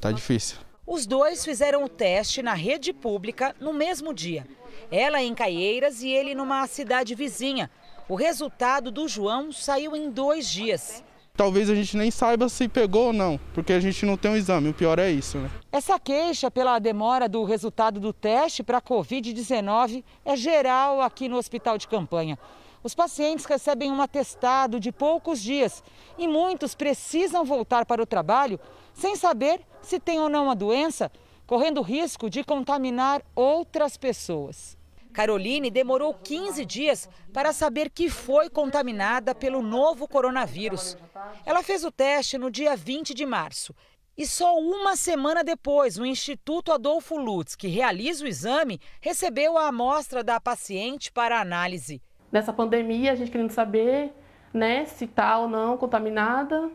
[0.00, 0.56] Tá difícil.
[0.92, 4.44] Os dois fizeram o teste na rede pública no mesmo dia.
[4.90, 7.70] Ela em Caieiras e ele numa cidade vizinha.
[8.08, 11.04] O resultado do João saiu em dois dias.
[11.36, 14.34] Talvez a gente nem saiba se pegou ou não, porque a gente não tem o
[14.34, 14.70] um exame.
[14.70, 15.48] O pior é isso, né?
[15.70, 21.36] Essa queixa pela demora do resultado do teste para a Covid-19 é geral aqui no
[21.36, 22.36] hospital de campanha.
[22.82, 25.82] Os pacientes recebem um atestado de poucos dias
[26.16, 28.58] e muitos precisam voltar para o trabalho
[28.94, 31.12] sem saber se tem ou não a doença,
[31.46, 34.78] correndo risco de contaminar outras pessoas.
[35.12, 40.96] Caroline demorou 15 dias para saber que foi contaminada pelo novo coronavírus.
[41.44, 43.74] Ela fez o teste no dia 20 de março.
[44.16, 49.68] E só uma semana depois, o Instituto Adolfo Lutz, que realiza o exame, recebeu a
[49.68, 52.02] amostra da paciente para análise.
[52.30, 54.12] Nessa pandemia, a gente querendo saber
[54.52, 56.70] né, se está ou não contaminada,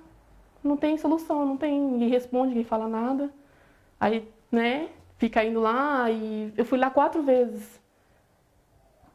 [0.63, 3.29] não tem solução, não tem, ninguém responde, ninguém fala nada.
[3.99, 7.79] Aí, né, fica indo lá e eu fui lá quatro vezes.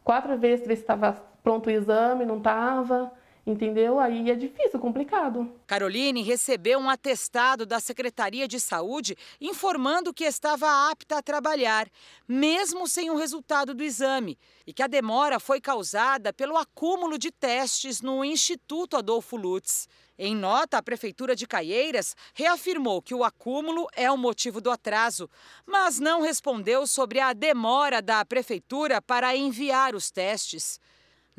[0.05, 3.12] Quatro vezes ver se estava pronto o exame, não estava.
[3.46, 3.98] Entendeu?
[3.98, 5.50] Aí é difícil, complicado.
[5.66, 11.88] Caroline recebeu um atestado da Secretaria de Saúde informando que estava apta a trabalhar,
[12.26, 17.31] mesmo sem o resultado do exame, e que a demora foi causada pelo acúmulo de
[17.31, 19.88] testes no Instituto Adolfo Lutz.
[20.22, 25.31] Em nota, a Prefeitura de Caieiras reafirmou que o acúmulo é o motivo do atraso,
[25.64, 30.79] mas não respondeu sobre a demora da Prefeitura para enviar os testes.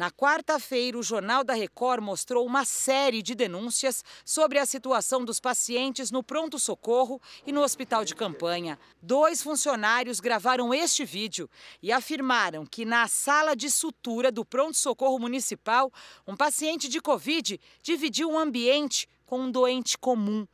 [0.02, 5.40] Na quarta-feira, o Jornal da Record mostrou uma série de denúncias sobre a situação dos
[5.40, 8.80] pacientes no pronto-socorro e no hospital de campanha.
[9.00, 11.48] Dois funcionários gravaram este vídeo
[11.84, 15.94] e afirmaram que na sala de sutura do pronto-socorro municipal,
[16.28, 20.48] um paciente de Covid dividiu um ambiente com um doente comum.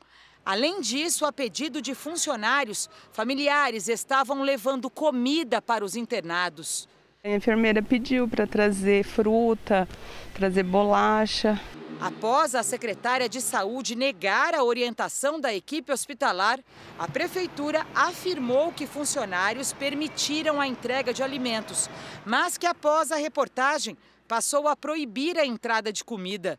[0.44, 6.86] Além disso, a pedido de funcionários, familiares estavam levando comida para os internados.
[7.28, 9.86] A enfermeira pediu para trazer fruta,
[10.34, 11.60] trazer bolacha.
[12.00, 16.58] Após a secretária de saúde negar a orientação da equipe hospitalar,
[16.98, 21.90] a prefeitura afirmou que funcionários permitiram a entrega de alimentos,
[22.26, 26.58] mas que após a reportagem passou a proibir a entrada de comida.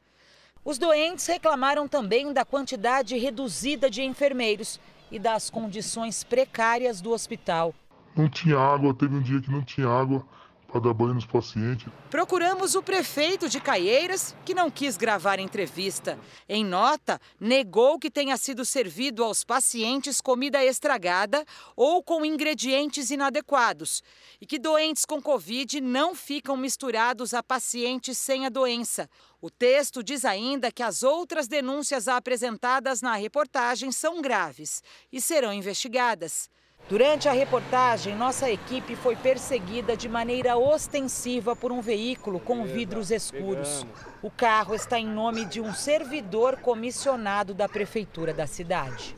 [0.63, 4.79] Os doentes reclamaram também da quantidade reduzida de enfermeiros
[5.11, 7.75] e das condições precárias do hospital.
[8.15, 10.27] Não tinha água, teve um dia que não tinha água
[10.69, 11.89] para dar banho nos pacientes.
[12.11, 16.19] Procuramos o prefeito de Caieiras, que não quis gravar entrevista.
[16.47, 21.43] Em nota, negou que tenha sido servido aos pacientes comida estragada
[21.75, 24.03] ou com ingredientes inadequados
[24.39, 29.09] e que doentes com Covid não ficam misturados a pacientes sem a doença.
[29.41, 35.53] O texto diz ainda que as outras denúncias apresentadas na reportagem são graves e serão
[35.53, 36.51] investigadas.
[36.89, 43.11] Durante a reportagem, nossa equipe foi perseguida de maneira ostensiva por um veículo com vidros
[43.11, 43.85] escuros.
[44.23, 49.15] O carro está em nome de um servidor comissionado da prefeitura da cidade.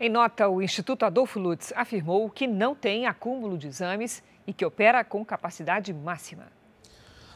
[0.00, 4.66] Em nota, o Instituto Adolfo Lutz afirmou que não tem acúmulo de exames e que
[4.66, 6.46] opera com capacidade máxima.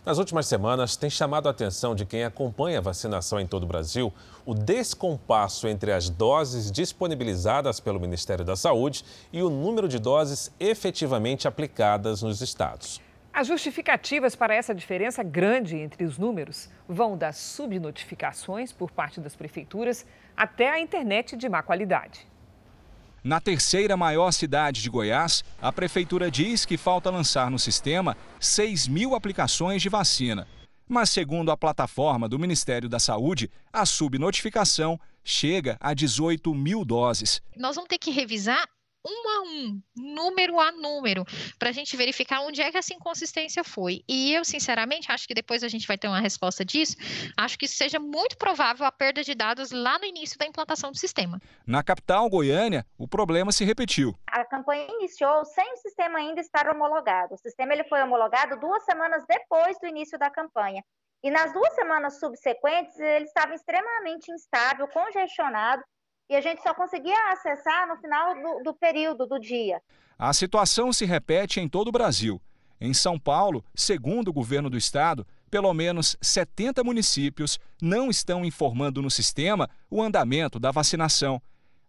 [0.08, 3.66] Nas últimas semanas, tem chamado a atenção de quem acompanha a vacinação em todo o
[3.66, 4.10] Brasil
[4.46, 10.50] o descompasso entre as doses disponibilizadas pelo Ministério da Saúde e o número de doses
[10.58, 13.02] efetivamente aplicadas nos estados.
[13.30, 19.36] As justificativas para essa diferença grande entre os números vão das subnotificações por parte das
[19.36, 22.26] prefeituras até a internet de má qualidade.
[23.28, 28.88] Na terceira maior cidade de Goiás, a prefeitura diz que falta lançar no sistema 6
[28.88, 30.48] mil aplicações de vacina.
[30.88, 37.42] Mas, segundo a plataforma do Ministério da Saúde, a subnotificação chega a 18 mil doses.
[37.54, 38.66] Nós vamos ter que revisar
[39.04, 41.24] um a um, número a número,
[41.58, 44.02] para a gente verificar onde é que essa inconsistência foi.
[44.08, 46.96] E eu, sinceramente, acho que depois a gente vai ter uma resposta disso.
[47.36, 50.98] Acho que seja muito provável a perda de dados lá no início da implantação do
[50.98, 51.40] sistema.
[51.66, 54.14] Na capital, Goiânia, o problema se repetiu.
[54.26, 57.34] A campanha iniciou sem o sistema ainda estar homologado.
[57.34, 60.82] O sistema ele foi homologado duas semanas depois do início da campanha.
[61.22, 65.82] E nas duas semanas subsequentes, ele estava extremamente instável, congestionado
[66.28, 69.80] e a gente só conseguia acessar no final do, do período do dia.
[70.18, 72.40] A situação se repete em todo o Brasil.
[72.80, 79.00] Em São Paulo, segundo o governo do estado, pelo menos 70 municípios não estão informando
[79.00, 81.40] no sistema o andamento da vacinação.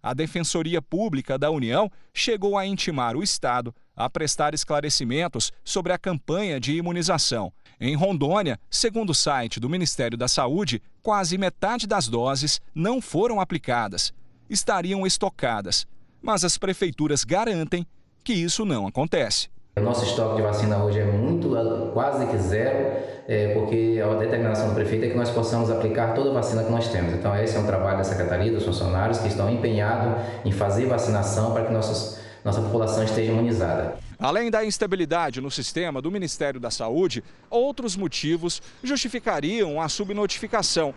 [0.02, 5.98] A Defensoria Pública da União chegou a intimar o Estado a prestar esclarecimentos sobre a
[5.98, 7.52] campanha de imunização.
[7.82, 13.42] Em Rondônia, segundo o site do Ministério da Saúde, quase metade das doses não foram
[13.42, 14.14] aplicadas
[14.50, 15.86] estariam estocadas,
[16.22, 17.86] mas as prefeituras garantem
[18.24, 19.50] que isso não acontece.
[19.78, 21.50] O nosso estoque de vacina hoje é muito,
[21.94, 26.32] quase que zero, é, porque a determinação do prefeito é que nós possamos aplicar toda
[26.32, 27.14] a vacina que nós temos.
[27.14, 31.54] Então, esse é um trabalho da secretaria, dos funcionários que estão empenhados em fazer vacinação
[31.54, 33.96] para que nossas, nossa população esteja imunizada.
[34.20, 40.94] Além da instabilidade no sistema do Ministério da Saúde, outros motivos justificariam a subnotificação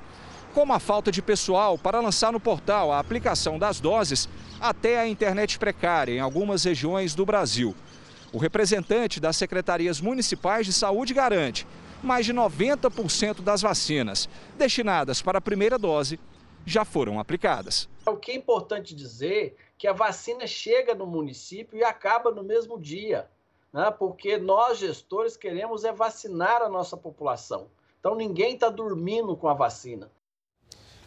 [0.52, 4.28] como a falta de pessoal para lançar no portal a aplicação das doses
[4.60, 7.74] até a internet precária em algumas regiões do Brasil.
[8.32, 11.66] O representante das secretarias municipais de saúde garante
[12.02, 16.18] mais de 90% das vacinas destinadas para a primeira dose
[16.66, 17.88] já foram aplicadas.
[18.06, 22.78] O que é importante dizer que a vacina chega no município e acaba no mesmo
[22.78, 23.28] dia,
[23.72, 23.90] né?
[23.90, 27.68] porque nós gestores queremos é vacinar a nossa população.
[28.00, 30.10] Então ninguém está dormindo com a vacina.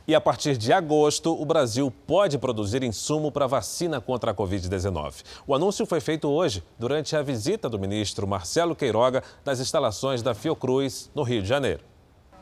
[0.08, 5.24] E a partir de agosto, o Brasil pode produzir insumo para vacina contra a Covid-19.
[5.48, 10.36] O anúncio foi feito hoje, durante a visita do ministro Marcelo Queiroga nas instalações da
[10.36, 11.84] Fiocruz, no Rio de Janeiro.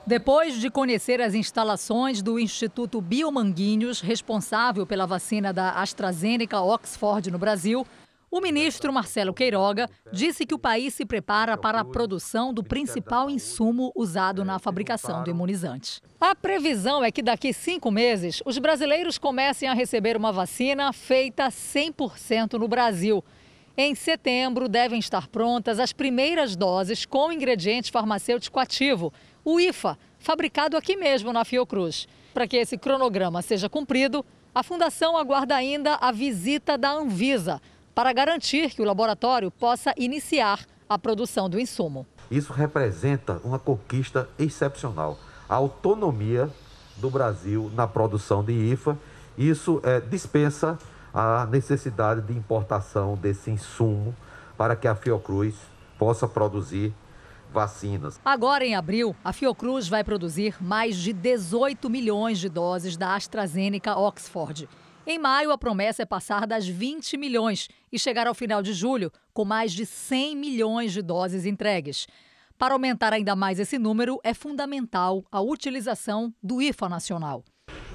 [0.06, 7.40] Depois de conhecer as instalações do Instituto Biomanguinhos, responsável pela vacina da AstraZeneca Oxford no
[7.40, 7.88] Brasil,
[8.34, 13.30] o ministro Marcelo Queiroga disse que o país se prepara para a produção do principal
[13.30, 16.02] insumo usado na fabricação do imunizante.
[16.20, 21.50] A previsão é que daqui cinco meses os brasileiros comecem a receber uma vacina feita
[21.50, 23.24] 100% no Brasil.
[23.78, 29.14] Em setembro, devem estar prontas as primeiras doses com ingrediente farmacêutico ativo
[29.46, 32.08] o IFA, fabricado aqui mesmo na Fiocruz.
[32.34, 37.62] Para que esse cronograma seja cumprido, a Fundação aguarda ainda a visita da Anvisa
[37.94, 42.06] para garantir que o laboratório possa iniciar a produção do insumo.
[42.30, 45.20] Isso representa uma conquista excepcional.
[45.48, 46.50] A autonomia
[46.98, 48.98] do Brasil na produção de IFA,
[49.38, 50.78] isso é, dispensa
[51.14, 54.16] a necessidade de importação desse insumo
[54.58, 55.56] para que a Fiocruz
[55.98, 56.94] possa produzir
[57.54, 58.20] vacinas.
[58.26, 63.96] Agora, em abril, a Fiocruz vai produzir mais de 18 milhões de doses da AstraZeneca
[63.96, 64.68] Oxford.
[65.06, 69.12] Em maio, a promessa é passar das 20 milhões e chegar ao final de julho
[69.34, 72.08] com mais de 100 milhões de doses entregues.
[72.58, 77.44] Para aumentar ainda mais esse número, é fundamental a utilização do IFA nacional.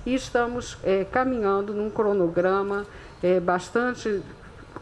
[0.05, 2.87] E estamos é, caminhando num cronograma
[3.23, 4.23] é, bastante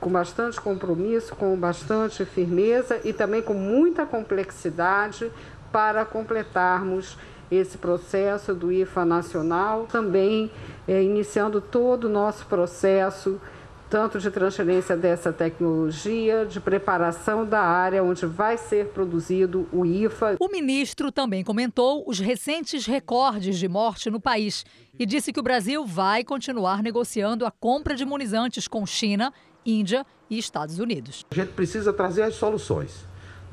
[0.01, 5.31] com bastante compromisso, com bastante firmeza e também com muita complexidade
[5.71, 7.17] para completarmos
[7.51, 10.51] esse processo do IFA nacional, também
[10.87, 13.41] é, iniciando todo o nosso processo
[13.89, 20.37] tanto de transferência dessa tecnologia, de preparação da área onde vai ser produzido o IFA.
[20.41, 24.65] O ministro também comentou os recentes recordes de morte no país
[24.99, 29.33] e disse que o Brasil vai continuar negociando a compra de imunizantes com China
[29.65, 31.25] Índia e Estados Unidos.
[31.31, 33.05] A gente precisa trazer as soluções.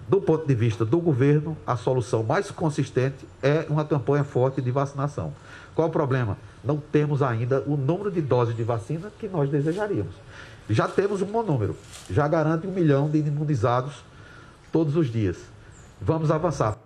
[0.08, 4.70] Do ponto de vista do governo, a solução mais consistente é uma campanha forte de
[4.70, 5.34] vacinação.
[5.74, 6.38] Qual o problema?
[6.64, 10.14] Não temos ainda o número de doses de vacina que nós desejaríamos.
[10.70, 11.76] Já temos um bom número,
[12.10, 14.04] já garante um milhão de imunizados
[14.72, 15.38] todos os dias.
[16.02, 16.78] Vamos avançar.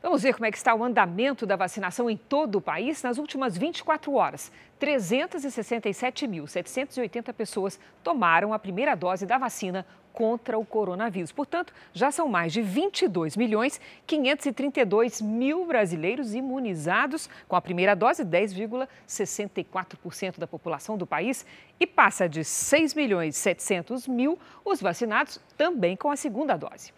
[0.00, 3.18] Vamos ver como é que está o andamento da vacinação em todo o país nas
[3.18, 4.52] últimas 24 horas.
[4.80, 9.84] 367.780 pessoas tomaram a primeira dose da vacina
[10.18, 11.30] contra o coronavírus.
[11.30, 18.24] Portanto, já são mais de 22 milhões 532 mil brasileiros imunizados com a primeira dose,
[18.24, 21.46] 10,64% da população do país,
[21.78, 26.92] e passa de 6 milhões 700 mil os vacinados também com a segunda dose.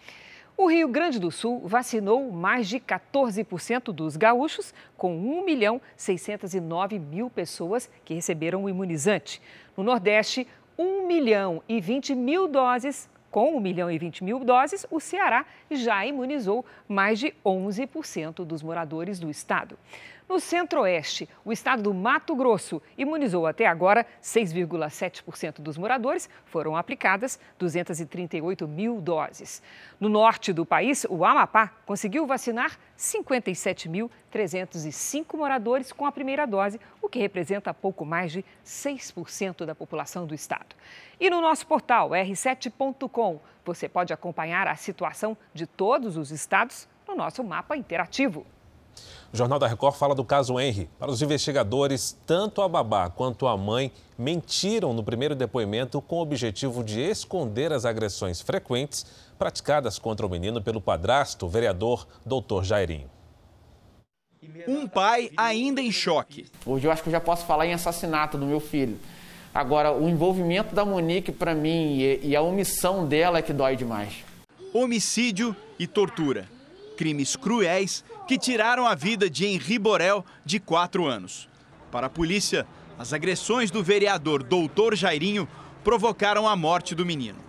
[0.57, 6.99] O Rio Grande do Sul vacinou mais de 14% dos gaúchos, com 1 milhão 609
[6.99, 9.43] mil pessoas que receberam o imunizante.
[9.77, 10.47] No Nordeste,
[10.81, 15.45] 1 milhão e 20 mil doses com 1 milhão e 20 mil doses, o Ceará
[15.71, 19.79] já imunizou mais de 11% dos moradores do estado.
[20.31, 27.41] No Centro-Oeste, o estado do Mato Grosso imunizou até agora 6,7% dos moradores, foram aplicadas
[27.59, 29.61] 238 mil doses.
[29.99, 37.09] No norte do país, o Amapá conseguiu vacinar 57.305 moradores com a primeira dose, o
[37.09, 40.77] que representa pouco mais de 6% da população do estado.
[41.19, 47.17] E no nosso portal r7.com, você pode acompanhar a situação de todos os estados no
[47.17, 48.47] nosso mapa interativo.
[49.33, 50.91] O Jornal da Record fala do caso Henry.
[50.99, 56.23] Para os investigadores, tanto a babá quanto a mãe mentiram no primeiro depoimento com o
[56.23, 59.07] objetivo de esconder as agressões frequentes
[59.39, 63.09] praticadas contra o menino pelo padrasto, o vereador Doutor Jairinho.
[64.67, 66.47] Um pai ainda em choque.
[66.67, 68.99] Hoje eu acho que eu já posso falar em assassinato do meu filho.
[69.55, 74.25] Agora, o envolvimento da Monique para mim e a omissão dela é que dói demais.
[74.75, 76.49] Homicídio e tortura.
[76.97, 81.49] Crimes cruéis que tiraram a vida de Henri Borel, de 4 anos.
[81.91, 82.65] Para a polícia,
[82.97, 85.49] as agressões do vereador Doutor Jairinho
[85.83, 87.41] provocaram a morte do menino.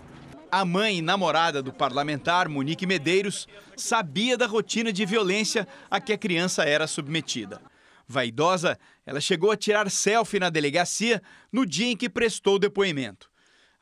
[0.52, 6.14] A mãe e namorada do parlamentar, Monique Medeiros, sabia da rotina de violência a que
[6.14, 7.62] a criança era submetida.
[8.08, 13.30] Vaidosa, ela chegou a tirar selfie na delegacia no dia em que prestou depoimento.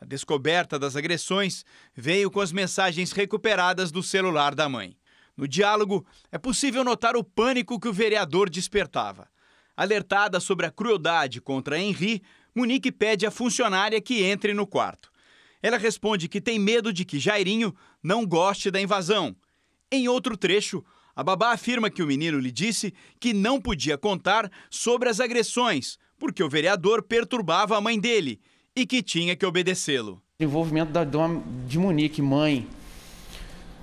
[0.01, 1.63] A descoberta das agressões
[1.95, 4.98] veio com as mensagens recuperadas do celular da mãe.
[5.39, 9.29] No diálogo, é possível notar o pânico que o vereador despertava.
[9.77, 12.21] Alertada sobre a crueldade contra Henri,
[12.53, 15.09] Monique pede à funcionária que entre no quarto.
[15.63, 17.73] Ela responde que tem medo de que Jairinho
[18.03, 19.33] não goste da invasão.
[19.89, 20.83] Em outro trecho,
[21.15, 25.97] a babá afirma que o menino lhe disse que não podia contar sobre as agressões,
[26.17, 28.41] porque o vereador perturbava a mãe dele
[28.75, 30.21] e que tinha que obedecê-lo.
[30.37, 32.67] Envolvimento da dona de Monique, mãe,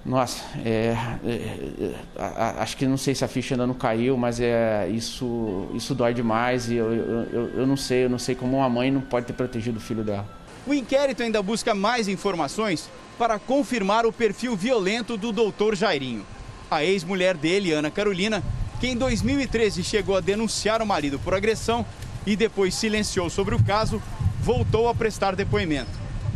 [0.07, 2.23] Nossa, é, é, é,
[2.61, 6.15] acho que não sei se a ficha ainda não caiu, mas é isso, isso dói
[6.15, 9.27] demais e eu, eu, eu não sei, eu não sei como uma mãe não pode
[9.27, 10.25] ter protegido o filho dela.
[10.65, 12.89] O inquérito ainda busca mais informações
[13.19, 16.25] para confirmar o perfil violento do doutor Jairinho.
[16.71, 18.45] A ex-mulher dele, Ana Carolina,
[18.79, 21.85] que em 2013 chegou a denunciar o marido por agressão
[22.25, 24.01] e depois silenciou sobre o caso,
[24.41, 25.91] voltou a prestar depoimento.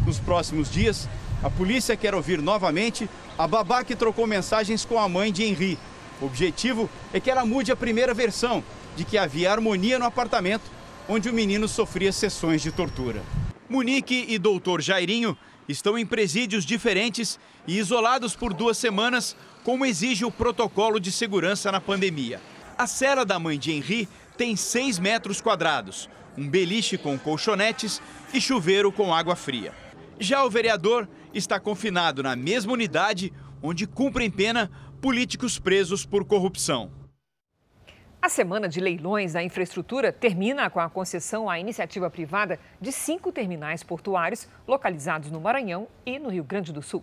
[0.05, 1.09] Nos próximos dias,
[1.43, 5.79] a polícia quer ouvir novamente a babá que trocou mensagens com a mãe de Henri.
[6.21, 8.63] O objetivo é que ela mude a primeira versão
[8.95, 10.71] de que havia harmonia no apartamento
[11.09, 13.23] onde o menino sofria sessões de tortura.
[13.69, 15.37] Munique e doutor Jairinho
[15.69, 21.73] estão em presídios diferentes e isolados por duas semanas, como exige o protocolo de segurança
[21.73, 22.41] na pandemia.
[22.77, 28.01] A cela da mãe de Henri tem 6 metros quadrados, um beliche com colchonetes
[28.33, 29.73] e chuveiro com água fria.
[30.19, 34.71] Já o vereador está confinado na mesma unidade onde cumprem pena
[35.01, 36.91] políticos presos por corrupção.
[38.23, 43.33] A semana de leilões da infraestrutura termina com a concessão à iniciativa privada de cinco
[43.33, 47.03] terminais portuários localizados no Maranhão e no Rio Grande do Sul.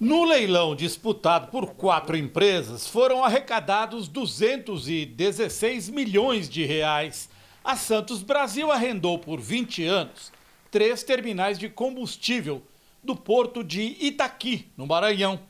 [0.00, 7.28] No leilão disputado por quatro empresas, foram arrecadados 216 milhões de reais.
[7.64, 10.32] A Santos Brasil arrendou por 20 anos
[10.70, 12.62] três terminais de combustível
[13.02, 15.40] do porto de Itaqui, no Maranhão,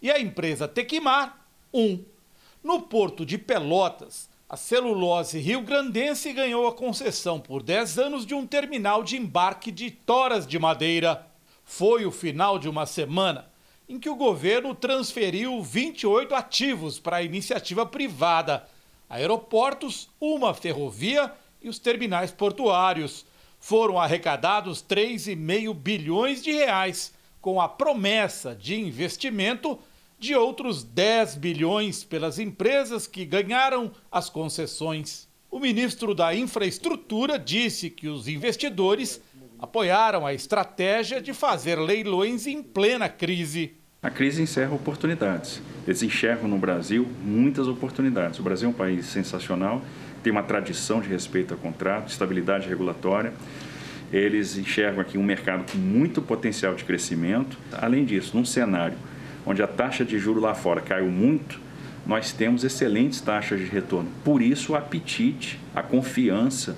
[0.00, 1.98] e a empresa Tequimar, um.
[2.62, 8.46] No porto de Pelotas, a celulose rio-grandense ganhou a concessão por 10 anos de um
[8.46, 11.26] terminal de embarque de toras de madeira.
[11.64, 13.50] Foi o final de uma semana
[13.88, 18.68] em que o governo transferiu 28 ativos para a iniciativa privada,
[19.10, 23.25] aeroportos, uma ferrovia e os terminais portuários
[23.66, 29.76] foram arrecadados 3,5 bilhões de reais, com a promessa de investimento
[30.20, 35.26] de outros 10 bilhões pelas empresas que ganharam as concessões.
[35.50, 39.20] O ministro da Infraestrutura disse que os investidores
[39.58, 43.74] apoiaram a estratégia de fazer leilões em plena crise.
[44.00, 45.60] A crise encerra oportunidades.
[45.84, 48.38] Eles enxergam no Brasil muitas oportunidades.
[48.38, 49.82] O Brasil é um país sensacional
[50.26, 53.32] tem uma tradição de respeito a contrato, estabilidade regulatória.
[54.12, 57.56] Eles enxergam aqui um mercado com muito potencial de crescimento.
[57.70, 58.98] Além disso, num cenário
[59.46, 61.60] onde a taxa de juro lá fora caiu muito,
[62.04, 64.10] nós temos excelentes taxas de retorno.
[64.24, 66.76] Por isso, o apetite, a confiança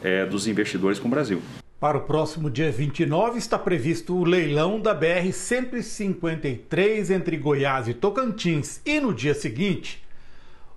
[0.00, 1.42] é, dos investidores com o Brasil.
[1.80, 7.94] Para o próximo dia 29 está previsto o leilão da BR 153 entre Goiás e
[7.94, 10.03] Tocantins e no dia seguinte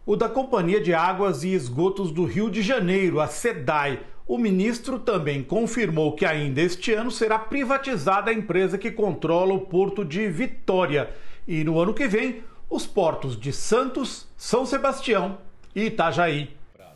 [0.07, 3.99] o da Companhia de Águas e Esgotos do Rio de Janeiro, a SEDAI.
[4.25, 9.59] O ministro também confirmou que ainda este ano será privatizada a empresa que controla o
[9.59, 11.13] porto de Vitória.
[11.45, 15.39] E no ano que vem, os portos de Santos, São Sebastião
[15.75, 16.51] e Itajaí.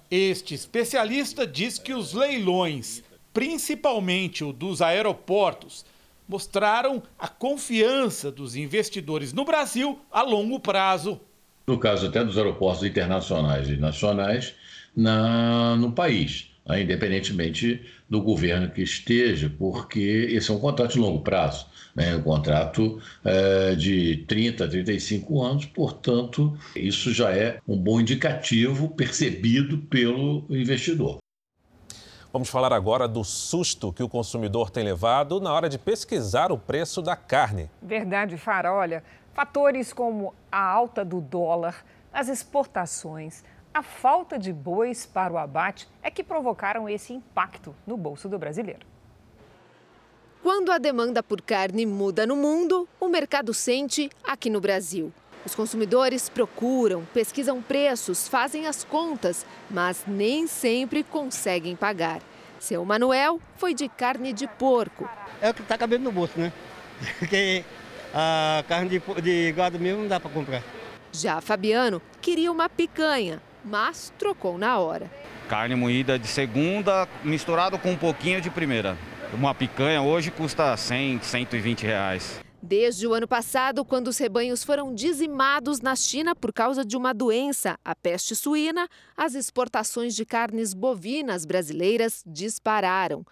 [0.09, 3.03] Este especialista diz que os leilões,
[3.34, 5.86] principalmente o dos aeroportos,
[6.26, 11.20] mostraram a confiança dos investidores no Brasil a longo prazo
[11.66, 14.53] no caso até dos aeroportos internacionais e nacionais,
[14.95, 20.99] na, no país, né, independentemente do governo que esteja, porque esse é um contrato de
[20.99, 27.59] longo prazo, né, um contrato é, de 30 a 35 anos, portanto, isso já é
[27.68, 31.18] um bom indicativo percebido pelo investidor.
[32.34, 36.57] Vamos falar agora do susto que o consumidor tem levado na hora de pesquisar o
[36.57, 37.70] preço da carne.
[37.82, 38.74] Verdade, Fara.
[38.74, 39.03] Olha,
[39.34, 45.88] Fatores como a alta do dólar, as exportações, a falta de bois para o abate
[46.03, 48.86] é que provocaram esse impacto no bolso do brasileiro.
[50.43, 55.13] Quando a demanda por carne muda no mundo, o mercado sente aqui no Brasil.
[55.45, 62.21] Os consumidores procuram, pesquisam preços, fazem as contas, mas nem sempre conseguem pagar.
[62.59, 65.09] Seu Manuel foi de carne de porco.
[65.41, 66.51] É o que está cabendo no bolso, né?
[67.17, 67.63] Porque
[68.14, 70.64] a carne de, de gado mesmo não dá para comprar.
[71.12, 75.12] Já Fabiano queria uma picanha, mas trocou na hora.
[75.49, 78.97] Carne moída de segunda misturado com um pouquinho de primeira.
[79.34, 82.39] Uma picanha hoje custa 100, 120 reais.
[82.64, 87.12] Desde o ano passado, quando os rebanhos foram dizimados na China por causa de uma
[87.12, 88.88] doença, a peste suína,
[89.18, 93.26] as exportações de carnes bovinas brasileiras dispararam.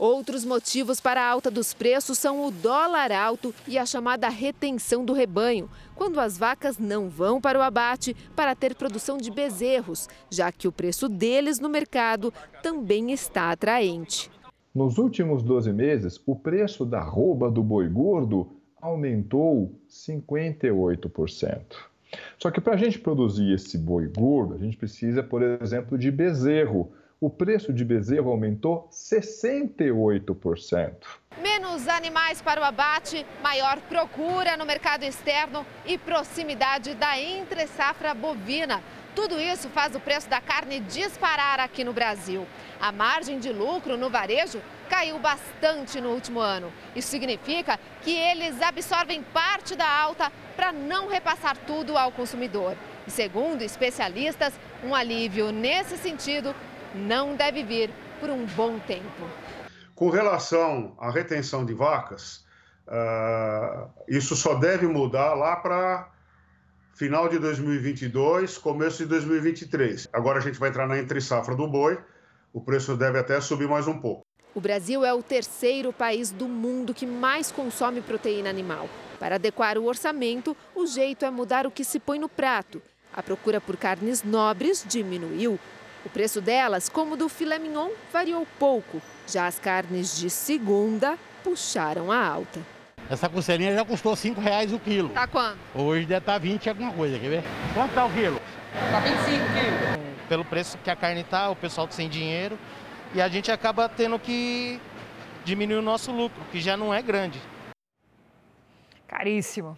[0.00, 5.04] Outros motivos para a alta dos preços são o dólar alto e a chamada retenção
[5.04, 10.08] do rebanho, quando as vacas não vão para o abate para ter produção de bezerros,
[10.30, 12.32] já que o preço deles no mercado
[12.62, 14.30] também está atraente.
[14.74, 18.48] Nos últimos 12 meses, o preço da rouba do boi gordo
[18.80, 21.60] aumentou 58%.
[22.38, 26.10] Só que para a gente produzir esse boi gordo, a gente precisa, por exemplo, de
[26.10, 26.90] bezerro.
[27.22, 30.94] O preço de bezerro aumentou 68%.
[31.42, 38.82] Menos animais para o abate, maior procura no mercado externo e proximidade da entre-safra bovina.
[39.14, 42.46] Tudo isso faz o preço da carne disparar aqui no Brasil.
[42.80, 46.72] A margem de lucro no varejo caiu bastante no último ano.
[46.96, 52.74] Isso significa que eles absorvem parte da alta para não repassar tudo ao consumidor.
[53.06, 56.54] E segundo especialistas, um alívio nesse sentido
[56.94, 59.24] não deve vir por um bom tempo.
[59.94, 62.44] Com relação à retenção de vacas,
[62.86, 66.10] uh, isso só deve mudar lá para
[66.94, 70.08] final de 2022, começo de 2023.
[70.12, 71.98] Agora a gente vai entrar na entre-safra do boi,
[72.52, 74.24] o preço deve até subir mais um pouco.
[74.54, 78.88] O Brasil é o terceiro país do mundo que mais consome proteína animal.
[79.18, 82.82] Para adequar o orçamento, o jeito é mudar o que se põe no prato.
[83.12, 85.58] A procura por carnes nobres diminuiu.
[86.04, 89.02] O preço delas, como do filé mignon, variou pouco.
[89.26, 92.60] Já as carnes de segunda puxaram a alta.
[93.08, 95.10] Essa coceirinha já custou 5 reais o quilo.
[95.10, 95.58] Tá quanto?
[95.74, 97.44] Hoje deve estar tá 20 alguma coisa, quer ver?
[97.74, 98.40] Quanto tá o quilo?
[98.90, 100.28] Tá 25 quilos.
[100.28, 102.58] Pelo preço que a carne tá, o pessoal sem dinheiro.
[103.12, 104.80] E a gente acaba tendo que
[105.44, 107.40] diminuir o nosso lucro, que já não é grande.
[109.08, 109.76] Caríssimo.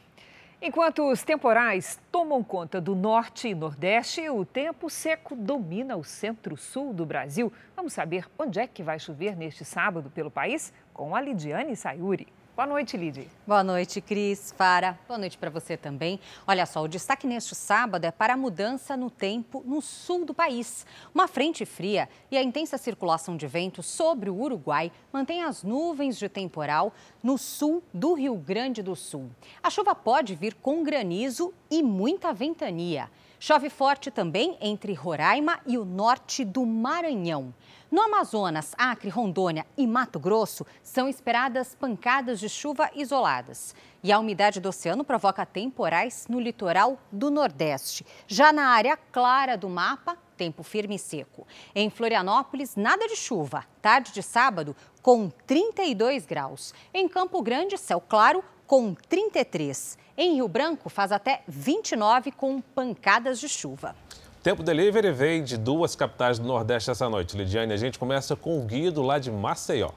[0.64, 6.94] Enquanto os temporais tomam conta do norte e nordeste, o tempo seco domina o centro-sul
[6.94, 7.52] do Brasil.
[7.74, 10.72] Vamos saber onde é que vai chover neste sábado pelo país?
[10.94, 12.28] Com a Lidiane Sayuri.
[12.54, 13.30] Boa noite, Lidy.
[13.46, 14.98] Boa noite, Cris, Fara.
[15.08, 16.20] Boa noite para você também.
[16.46, 20.34] Olha só, o destaque neste sábado é para a mudança no tempo no sul do
[20.34, 20.84] país.
[21.14, 26.18] Uma frente fria e a intensa circulação de vento sobre o Uruguai mantém as nuvens
[26.18, 26.92] de temporal
[27.22, 29.30] no sul do Rio Grande do Sul.
[29.62, 33.08] A chuva pode vir com granizo e muita ventania.
[33.44, 37.52] Chove forte também entre Roraima e o norte do Maranhão.
[37.90, 43.74] No Amazonas, Acre, Rondônia e Mato Grosso, são esperadas pancadas de chuva isoladas.
[44.00, 48.06] E a umidade do oceano provoca temporais no litoral do Nordeste.
[48.28, 51.44] Já na área clara do mapa, tempo firme e seco.
[51.74, 53.64] Em Florianópolis, nada de chuva.
[53.80, 56.72] Tarde de sábado, com 32 graus.
[56.94, 59.98] Em Campo Grande, céu claro, com 33.
[60.16, 63.94] Em Rio Branco, faz até 29 com pancadas de chuva.
[64.42, 67.36] Tempo Delivery vem de duas capitais do Nordeste essa noite.
[67.36, 69.90] Lidiane, a gente começa com o Guido lá de Maceió.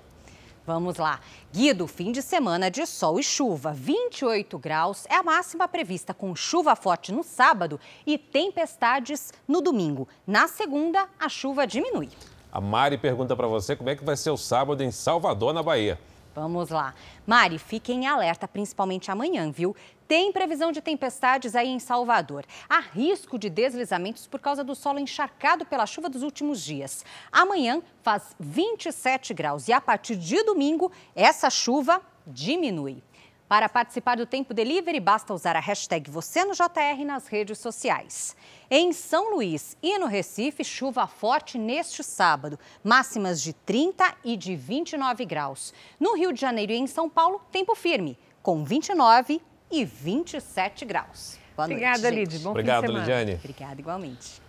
[0.68, 1.22] Vamos lá.
[1.54, 3.72] Guido, fim de semana de sol e chuva.
[3.72, 10.06] 28 graus é a máxima prevista, com chuva forte no sábado e tempestades no domingo.
[10.28, 12.10] Na segunda, a chuva diminui.
[12.52, 15.64] A Mari pergunta para você como é que vai ser o sábado em Salvador, na
[15.64, 15.98] Bahia.
[16.36, 16.94] Vamos lá.
[17.26, 19.74] Mari, fique em alerta, principalmente amanhã, viu?
[20.06, 22.46] Tem previsão de tempestades aí em Salvador.
[22.70, 27.06] Há risco de deslizamentos por causa do solo encharcado pela chuva dos últimos dias.
[27.32, 33.02] Amanhã faz 27 graus e a partir de domingo essa chuva diminui.
[33.48, 38.36] Para participar do Tempo Delivery, basta usar a hashtag você no JR nas redes sociais.
[38.72, 44.56] Em São Luís e no Recife, chuva forte neste sábado, máximas de 30 e de
[44.56, 45.76] 29 graus.
[46.00, 49.40] No Rio de Janeiro e em São Paulo, tempo firme, com 29
[49.72, 51.38] e 27 graus.
[51.56, 52.40] Boa Obrigada, Lidy.
[52.40, 53.06] Bom Obrigado, fim de semana.
[53.06, 53.36] Lidiane.
[53.36, 54.42] Obrigada, igualmente.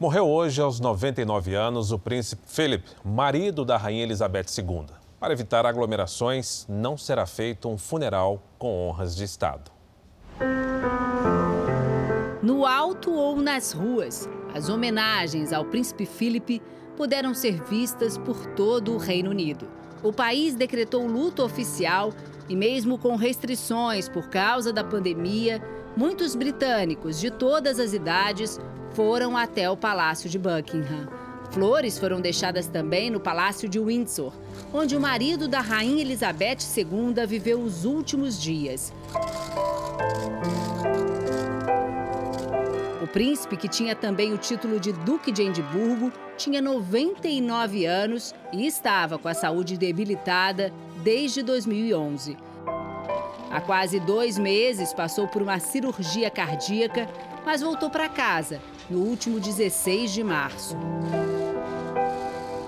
[0.00, 4.97] Morreu hoje, aos 99 anos, o príncipe Philip, marido da rainha Elizabeth II.
[5.20, 9.70] Para evitar aglomerações, não será feito um funeral com honras de Estado.
[12.40, 16.62] No alto ou nas ruas, as homenagens ao príncipe Philip
[16.96, 19.68] puderam ser vistas por todo o Reino Unido.
[20.04, 22.12] O país decretou luto oficial
[22.48, 25.60] e, mesmo com restrições por causa da pandemia,
[25.96, 28.60] muitos britânicos de todas as idades
[28.92, 31.17] foram até o Palácio de Buckingham.
[31.50, 34.32] Flores foram deixadas também no Palácio de Windsor,
[34.72, 38.92] onde o marido da Rainha Elizabeth II viveu os últimos dias.
[43.02, 48.66] O príncipe, que tinha também o título de Duque de Edimburgo, tinha 99 anos e
[48.66, 50.72] estava com a saúde debilitada
[51.02, 52.36] desde 2011.
[53.50, 57.08] Há quase dois meses passou por uma cirurgia cardíaca,
[57.46, 58.60] mas voltou para casa
[58.90, 60.76] no último 16 de março.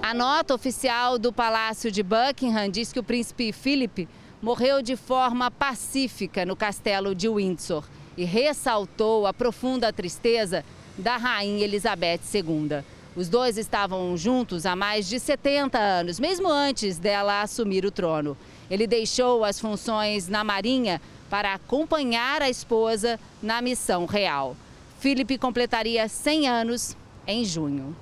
[0.03, 4.09] A nota oficial do Palácio de Buckingham diz que o príncipe Philip
[4.43, 7.85] morreu de forma pacífica no castelo de Windsor
[8.17, 10.65] e ressaltou a profunda tristeza
[10.99, 12.83] da rainha Elizabeth II.
[13.17, 18.37] Os dois estavam juntos há mais de 70 anos, mesmo antes dela assumir o trono.
[18.71, 24.57] Ele deixou as funções na Marinha para acompanhar a esposa na missão real.
[25.01, 26.95] Felipe completaria 100 anos
[27.27, 27.97] em junho.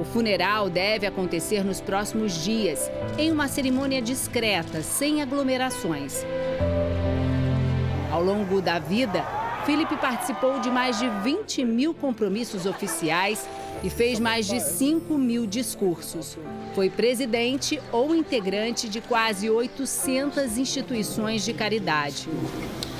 [0.00, 6.24] O funeral deve acontecer nos próximos dias, em uma cerimônia discreta, sem aglomerações.
[8.12, 9.24] Ao longo da vida,
[9.66, 13.44] Felipe participou de mais de 20 mil compromissos oficiais
[13.82, 16.38] e fez mais de 5 mil discursos.
[16.72, 22.28] Foi presidente ou integrante de quase 800 instituições de caridade.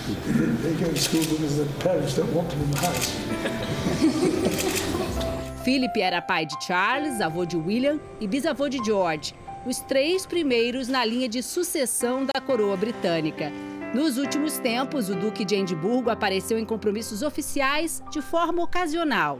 [5.64, 9.34] Philip era pai de Charles, avô de William e bisavô de George,
[9.66, 13.52] os três primeiros na linha de sucessão da coroa britânica.
[13.94, 19.38] Nos últimos tempos, o Duque de Edimburgo apareceu em compromissos oficiais de forma ocasional.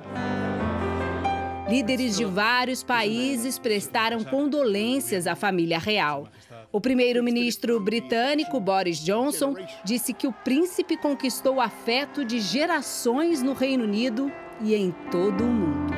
[1.68, 6.26] Líderes de vários países prestaram condolências à família real.
[6.70, 13.54] O primeiro-ministro britânico Boris Johnson disse que o príncipe conquistou o afeto de gerações no
[13.54, 15.94] Reino Unido e em todo o mundo.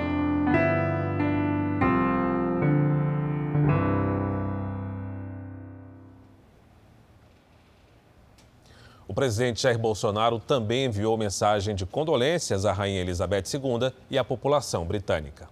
[9.09, 14.23] O presidente Jair Bolsonaro também enviou mensagem de condolências à Rainha Elizabeth II e à
[14.23, 15.49] população britânica.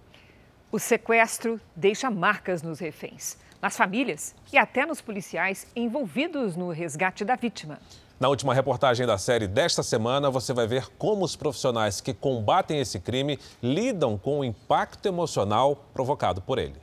[0.71, 7.25] O sequestro deixa marcas nos reféns, nas famílias e até nos policiais envolvidos no resgate
[7.25, 7.79] da vítima.
[8.19, 12.79] Na última reportagem da série desta semana, você vai ver como os profissionais que combatem
[12.79, 16.75] esse crime lidam com o impacto emocional provocado por ele.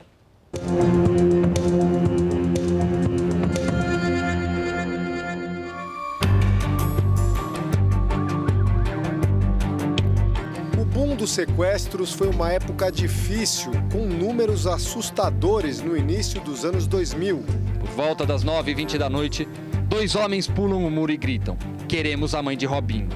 [11.27, 17.43] Dos sequestros foi uma época difícil, com números assustadores no início dos anos 2000.
[17.81, 19.45] Por volta das 9h20 da noite,
[19.89, 23.09] dois homens pulam o muro e gritam: Queremos a mãe de Robinho.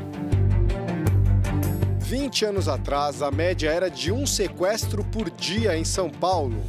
[2.00, 6.62] 20 anos atrás, a média era de um sequestro por dia em São Paulo.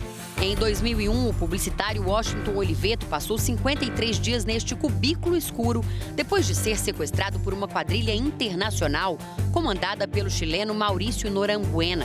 [0.42, 5.84] Em 2001, o publicitário Washington Oliveto passou 53 dias neste cubículo escuro
[6.16, 9.16] depois de ser sequestrado por uma quadrilha internacional
[9.52, 12.04] comandada pelo chileno Maurício Noranguena.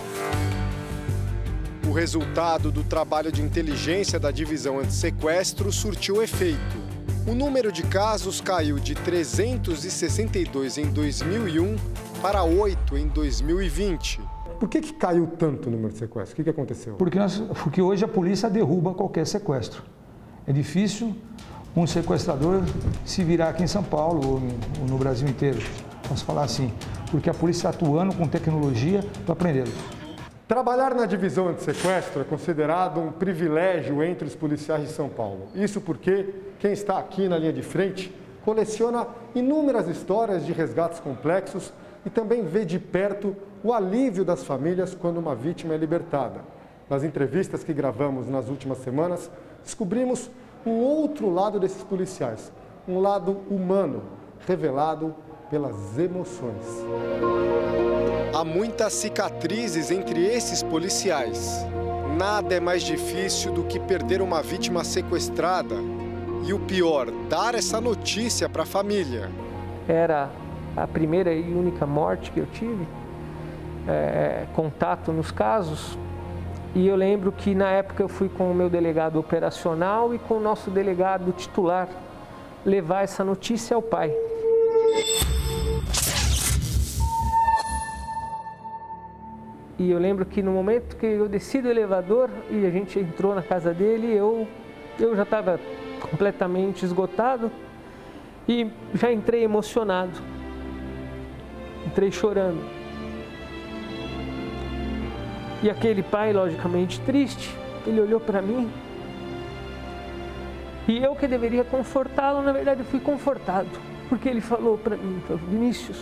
[1.88, 6.78] O resultado do trabalho de inteligência da divisão anti-sequestro surtiu efeito.
[7.26, 11.76] O número de casos caiu de 362 em 2001
[12.22, 14.37] para 8 em 2020.
[14.60, 16.34] Por que, que caiu tanto o número de sequestros?
[16.34, 16.96] O que, que aconteceu?
[16.96, 19.84] Porque, nós, porque hoje a polícia derruba qualquer sequestro.
[20.48, 21.16] É difícil
[21.76, 22.64] um sequestrador
[23.06, 25.60] se virar aqui em São Paulo ou no, Brasil inteiro.
[26.08, 26.74] Posso falar assim,
[27.12, 29.76] porque a polícia está atuando com tecnologia para prendê-los.
[30.48, 35.50] Trabalhar na divisão anti-sequestro é considerado um privilégio entre os policiais de São Paulo.
[35.54, 38.12] Isso porque quem está aqui na linha de frente
[38.44, 39.06] coleciona
[39.36, 41.72] inúmeras histórias de resgates complexos
[42.06, 46.42] e também vê de perto o alívio das famílias quando uma vítima é libertada.
[46.90, 49.30] Nas entrevistas que gravamos nas últimas semanas,
[49.64, 50.30] descobrimos
[50.66, 52.52] um outro lado desses policiais,
[52.88, 54.04] um lado humano,
[54.46, 55.14] revelado
[55.50, 56.86] pelas emoções.
[58.34, 61.66] Há muitas cicatrizes entre esses policiais.
[62.18, 65.76] Nada é mais difícil do que perder uma vítima sequestrada.
[66.46, 69.30] E o pior, dar essa notícia para a família.
[69.88, 70.30] Era
[70.76, 72.88] a primeira e única morte que eu tive,
[73.88, 75.98] é, contato nos casos.
[76.76, 80.36] E eu lembro que na época eu fui com o meu delegado operacional e com
[80.36, 81.88] o nosso delegado titular
[82.66, 84.14] levar essa notícia ao pai.
[89.80, 93.36] E eu lembro que no momento que eu desci do elevador e a gente entrou
[93.36, 94.48] na casa dele, eu,
[95.00, 95.60] eu já estava
[96.02, 97.52] completamente esgotado
[98.48, 100.20] e já entrei emocionado.
[101.86, 102.77] Entrei chorando.
[105.64, 107.56] E aquele pai, logicamente triste,
[107.86, 108.70] ele olhou para mim.
[110.88, 113.70] E eu que deveria confortá-lo, na verdade, fui confortado.
[114.08, 116.02] Porque ele falou para mim, Vinícius,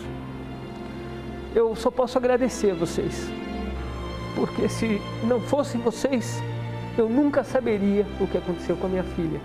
[1.55, 3.29] eu só posso agradecer a vocês.
[4.35, 6.43] Porque se não fossem vocês,
[6.97, 9.39] eu nunca saberia o que aconteceu com a minha filha.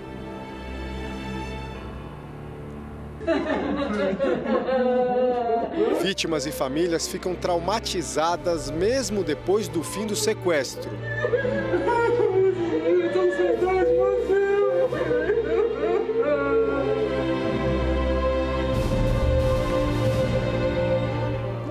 [6.03, 10.91] Vítimas e famílias ficam traumatizadas mesmo depois do fim do sequestro.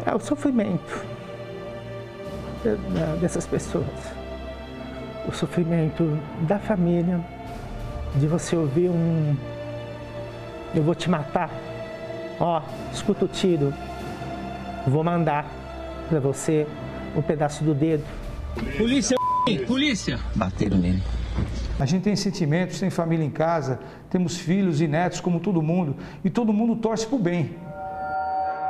[0.06, 1.06] É o sofrimento
[3.20, 3.86] dessas pessoas.
[5.28, 7.24] O sofrimento da família,
[8.16, 9.36] de você ouvir um,
[10.74, 11.50] eu vou te matar.
[12.40, 12.62] Ó,
[12.94, 13.74] escuta o tiro.
[14.88, 15.46] Vou mandar
[16.08, 16.66] para você
[17.16, 18.04] um pedaço do dedo.
[18.78, 19.18] Polícia,
[19.68, 20.20] polícia!
[20.36, 21.04] Bateram nele.
[21.80, 25.96] A gente tem sentimentos, tem família em casa, temos filhos e netos como todo mundo,
[26.24, 27.56] e todo mundo torce pro bem.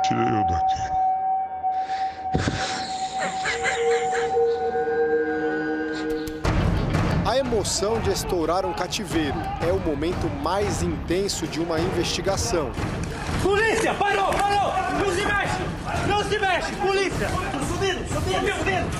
[0.04, 1.00] Tira eu daqui.
[7.60, 12.72] Emoção de estourar um cativeiro é o momento mais intenso de uma investigação.
[13.42, 14.72] Polícia, parou, parou!
[14.98, 16.08] Não se mexe!
[16.08, 17.28] Não se mexe, polícia!
[17.68, 18.90] Subindo, subindo, subindo!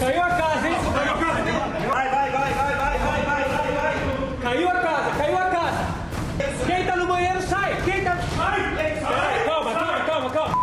[0.00, 0.74] Caiu a casa, hein?
[0.92, 1.42] Caiu a casa!
[1.88, 3.94] Vai, vai, vai, vai, vai, vai, vai, vai, vai!
[4.42, 5.94] Caiu a casa, caiu a casa!
[6.66, 7.80] Quem tá no banheiro sai!
[7.84, 8.18] Quem tá.
[8.36, 8.74] Sai!
[8.74, 10.54] Peraí, calma, calma, calma, calma!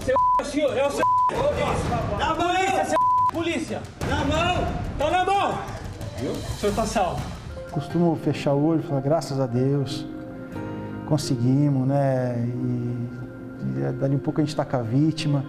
[0.00, 0.16] Seu
[0.50, 1.04] senhor, é o seu.
[2.18, 2.54] Na mão!
[2.54, 2.98] Polícia, seu
[3.34, 3.82] polícia!
[4.08, 4.84] Na mão!
[4.98, 5.73] Tá na mão!
[6.18, 6.32] Viu?
[6.32, 7.22] O senhor tá salvo.
[7.70, 10.06] Costumo fechar o olho e falar, graças a Deus,
[11.06, 12.36] conseguimos, né?
[12.38, 13.08] E,
[13.78, 15.44] e dali um pouco a gente tá com a vítima.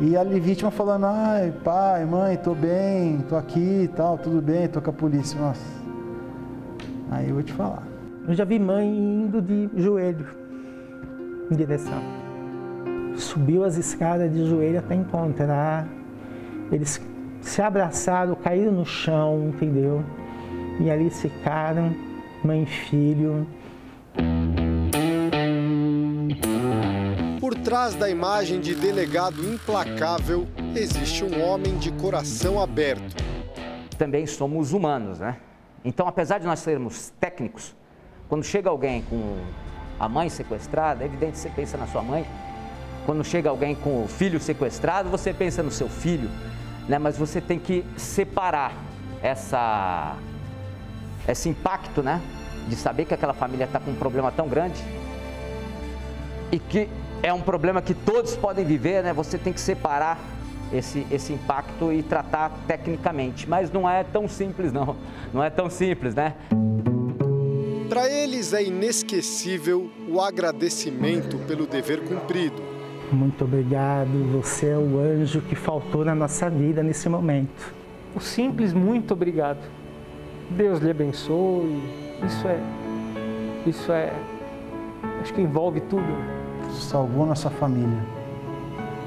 [0.00, 4.66] E a vítima falando, ai, pai, mãe, tô bem, tô aqui e tal, tudo bem,
[4.66, 5.38] tô com a polícia.
[5.40, 5.60] Nossa.
[7.10, 7.86] Aí eu vou te falar.
[8.26, 10.26] Eu já vi mãe indo de joelho
[11.50, 12.00] em direção.
[13.16, 15.86] Subiu as escadas de joelho até encontrar.
[16.72, 17.00] Eles
[17.40, 20.04] se abraçaram, caíram no chão, entendeu?
[20.78, 21.94] E ali ficaram,
[22.44, 23.46] mãe e filho.
[27.40, 33.16] Por trás da imagem de delegado implacável, existe um homem de coração aberto.
[33.98, 35.36] Também somos humanos, né?
[35.84, 37.74] Então, apesar de nós sermos técnicos,
[38.28, 39.38] quando chega alguém com
[39.98, 42.24] a mãe sequestrada, é evidente que você pensa na sua mãe.
[43.04, 46.30] Quando chega alguém com o filho sequestrado, você pensa no seu filho,
[46.90, 46.98] né?
[46.98, 48.74] Mas você tem que separar
[49.22, 50.16] essa
[51.28, 52.20] esse impacto, né?
[52.66, 54.82] De saber que aquela família está com um problema tão grande
[56.50, 56.88] e que
[57.22, 59.12] é um problema que todos podem viver, né?
[59.12, 60.18] Você tem que separar
[60.72, 63.48] esse, esse impacto e tratar tecnicamente.
[63.48, 64.96] Mas não é tão simples, não.
[65.32, 66.34] Não é tão simples, né?
[67.88, 72.69] Para eles é inesquecível o agradecimento pelo dever cumprido.
[73.12, 77.74] Muito obrigado, você é o anjo que faltou na nossa vida nesse momento.
[78.14, 79.58] O simples muito obrigado.
[80.50, 81.82] Deus lhe abençoe.
[82.24, 82.60] Isso é.
[83.66, 84.12] Isso é.
[85.20, 86.06] Acho que envolve tudo.
[86.70, 87.98] Salvou nossa família.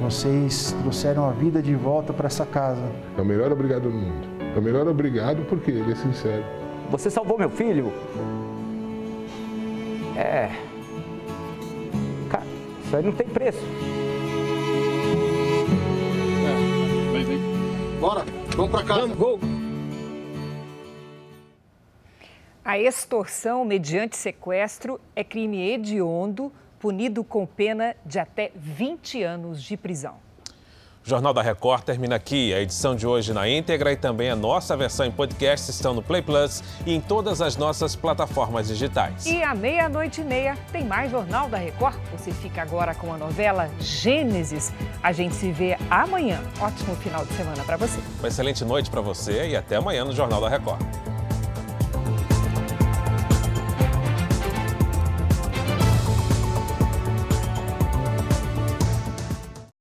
[0.01, 2.83] Vocês trouxeram a vida de volta para essa casa.
[3.17, 4.27] É o melhor obrigado do mundo.
[4.55, 6.43] É o melhor obrigado porque ele é sincero.
[6.91, 7.91] Você salvou meu filho?
[10.15, 10.51] É.
[12.29, 12.43] Cara,
[12.85, 13.63] isso aí não tem preço.
[18.03, 18.25] Bora,
[18.57, 19.01] vamos para casa.
[19.03, 19.39] Vamos, gol.
[22.61, 26.51] A extorsão mediante sequestro é crime hediondo,
[26.81, 30.17] punido com pena de até 20 anos de prisão.
[31.05, 32.53] O Jornal da Record termina aqui.
[32.53, 36.01] A edição de hoje na íntegra e também a nossa versão em podcast estão no
[36.01, 39.25] Play Plus e em todas as nossas plataformas digitais.
[39.25, 41.97] E à meia-noite e meia tem mais Jornal da Record.
[42.13, 44.71] Você fica agora com a novela Gênesis.
[45.01, 46.41] A gente se vê amanhã.
[46.61, 47.99] Ótimo final de semana para você.
[48.19, 50.81] Uma excelente noite para você e até amanhã no Jornal da Record.